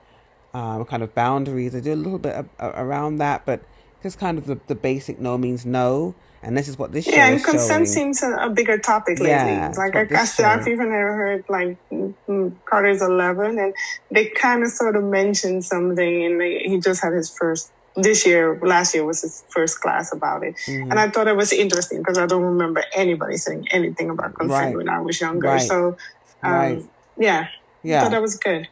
[0.53, 1.73] um, kind of boundaries.
[1.73, 3.63] They do a little bit a- a- around that, but
[4.03, 6.15] just kind of the, the basic no means no.
[6.43, 7.87] And this is what this Yeah, and consent showing.
[7.87, 9.31] seems a, bigger topic lately.
[9.31, 13.75] Yeah, like I, I, I've even heard like mm, Carter's eleven, and
[14.11, 18.27] they kind of sort of mentioned something, and they, he just had his first this
[18.27, 18.59] year.
[18.63, 20.91] Last year was his first class about it, Mm-hmm.
[20.91, 24.67] and I thought it was interesting because I don't remember anybody saying anything about consent
[24.67, 24.77] Right.
[24.77, 25.49] when I was younger.
[25.49, 25.63] Right.
[25.63, 25.97] So,
[26.43, 26.83] um, Right.
[27.19, 27.49] yeah,
[27.83, 27.99] Yeah.
[27.99, 28.69] I thought that was good.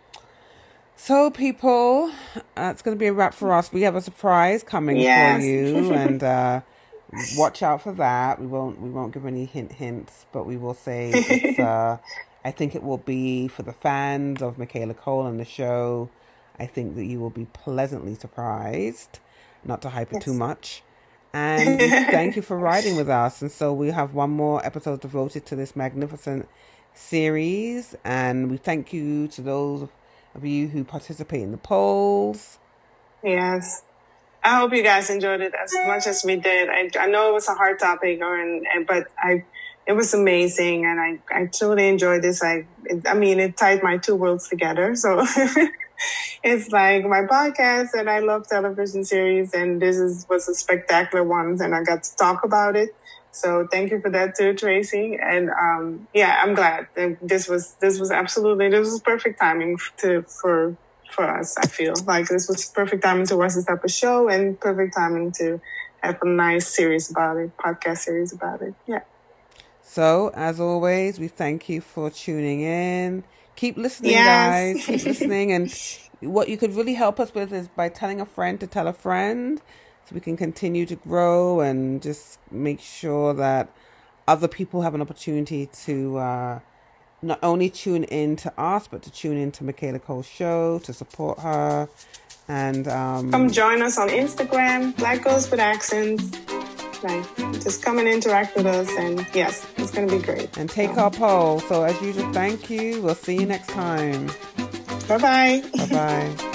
[0.96, 2.10] So, people,
[2.56, 3.72] uh, going to be a wrap for us.
[3.72, 5.40] We have a surprise coming Yes.
[5.42, 6.60] for you, and uh,
[7.36, 8.40] watch out for that.
[8.40, 11.58] We won't we won't give any hint hints, but we will say it's.
[11.68, 11.98] Uh,
[12.44, 16.08] I think it will be for the fans of Michaela Coel and the show.
[16.58, 19.18] I think that you will be pleasantly surprised,
[19.64, 20.82] not to hype it too much.
[21.32, 23.42] And thank you for riding with us.
[23.42, 26.48] And so we have one more episode devoted to this magnificent
[26.94, 27.94] series.
[28.04, 29.88] And we thank you to those
[30.34, 32.58] of you who participate in the polls.
[33.22, 33.82] Yes.
[34.42, 36.68] I hope you guys enjoyed it as much as we did.
[36.70, 39.44] I, I know it was a hard topic, or and, and- but I
[39.86, 42.42] it was amazing, and I, I truly enjoyed this.
[42.42, 44.94] I it, I mean, it tied my two worlds together.
[44.94, 45.26] So
[46.42, 51.24] it's like my podcast, and I love television series, and this is was a spectacular
[51.24, 52.94] one, and I got to talk about it.
[53.30, 55.18] So thank you for that too, Tracy.
[55.20, 59.78] And um, yeah, I'm glad that this was this was absolutely this was perfect timing
[59.98, 60.76] to for
[61.10, 61.56] for us.
[61.58, 64.94] I feel like this was perfect timing to watch this type of show and perfect
[64.94, 65.60] timing to
[66.02, 68.74] have a nice series about it, podcast series about it.
[68.86, 69.00] Yeah.
[69.82, 73.24] So, as always, we thank you for tuning in.
[73.58, 74.76] Keep listening, Yes.
[74.76, 74.86] guys.
[74.86, 75.50] Keep listening.
[75.52, 75.74] And
[76.20, 78.92] what you could really help us with is by telling a friend to tell a
[78.92, 79.60] friend
[80.06, 83.68] so we can continue to grow and just make sure that
[84.28, 86.60] other people have an opportunity to uh,
[87.20, 90.92] not only tune in to us, but to tune in to Michaela Coel's show to
[90.92, 91.88] support her.
[92.46, 96.30] And um, come join us on Instagram, Black Girls with Accents.
[97.02, 100.56] Like, just come and interact with us, and yes, it's going to be great.
[100.56, 101.00] And take so.
[101.02, 101.60] our poll.
[101.60, 103.02] So, as usual, thank you.
[103.02, 104.26] We'll see you next time.
[105.08, 105.62] Bye bye.
[105.76, 106.54] Bye bye.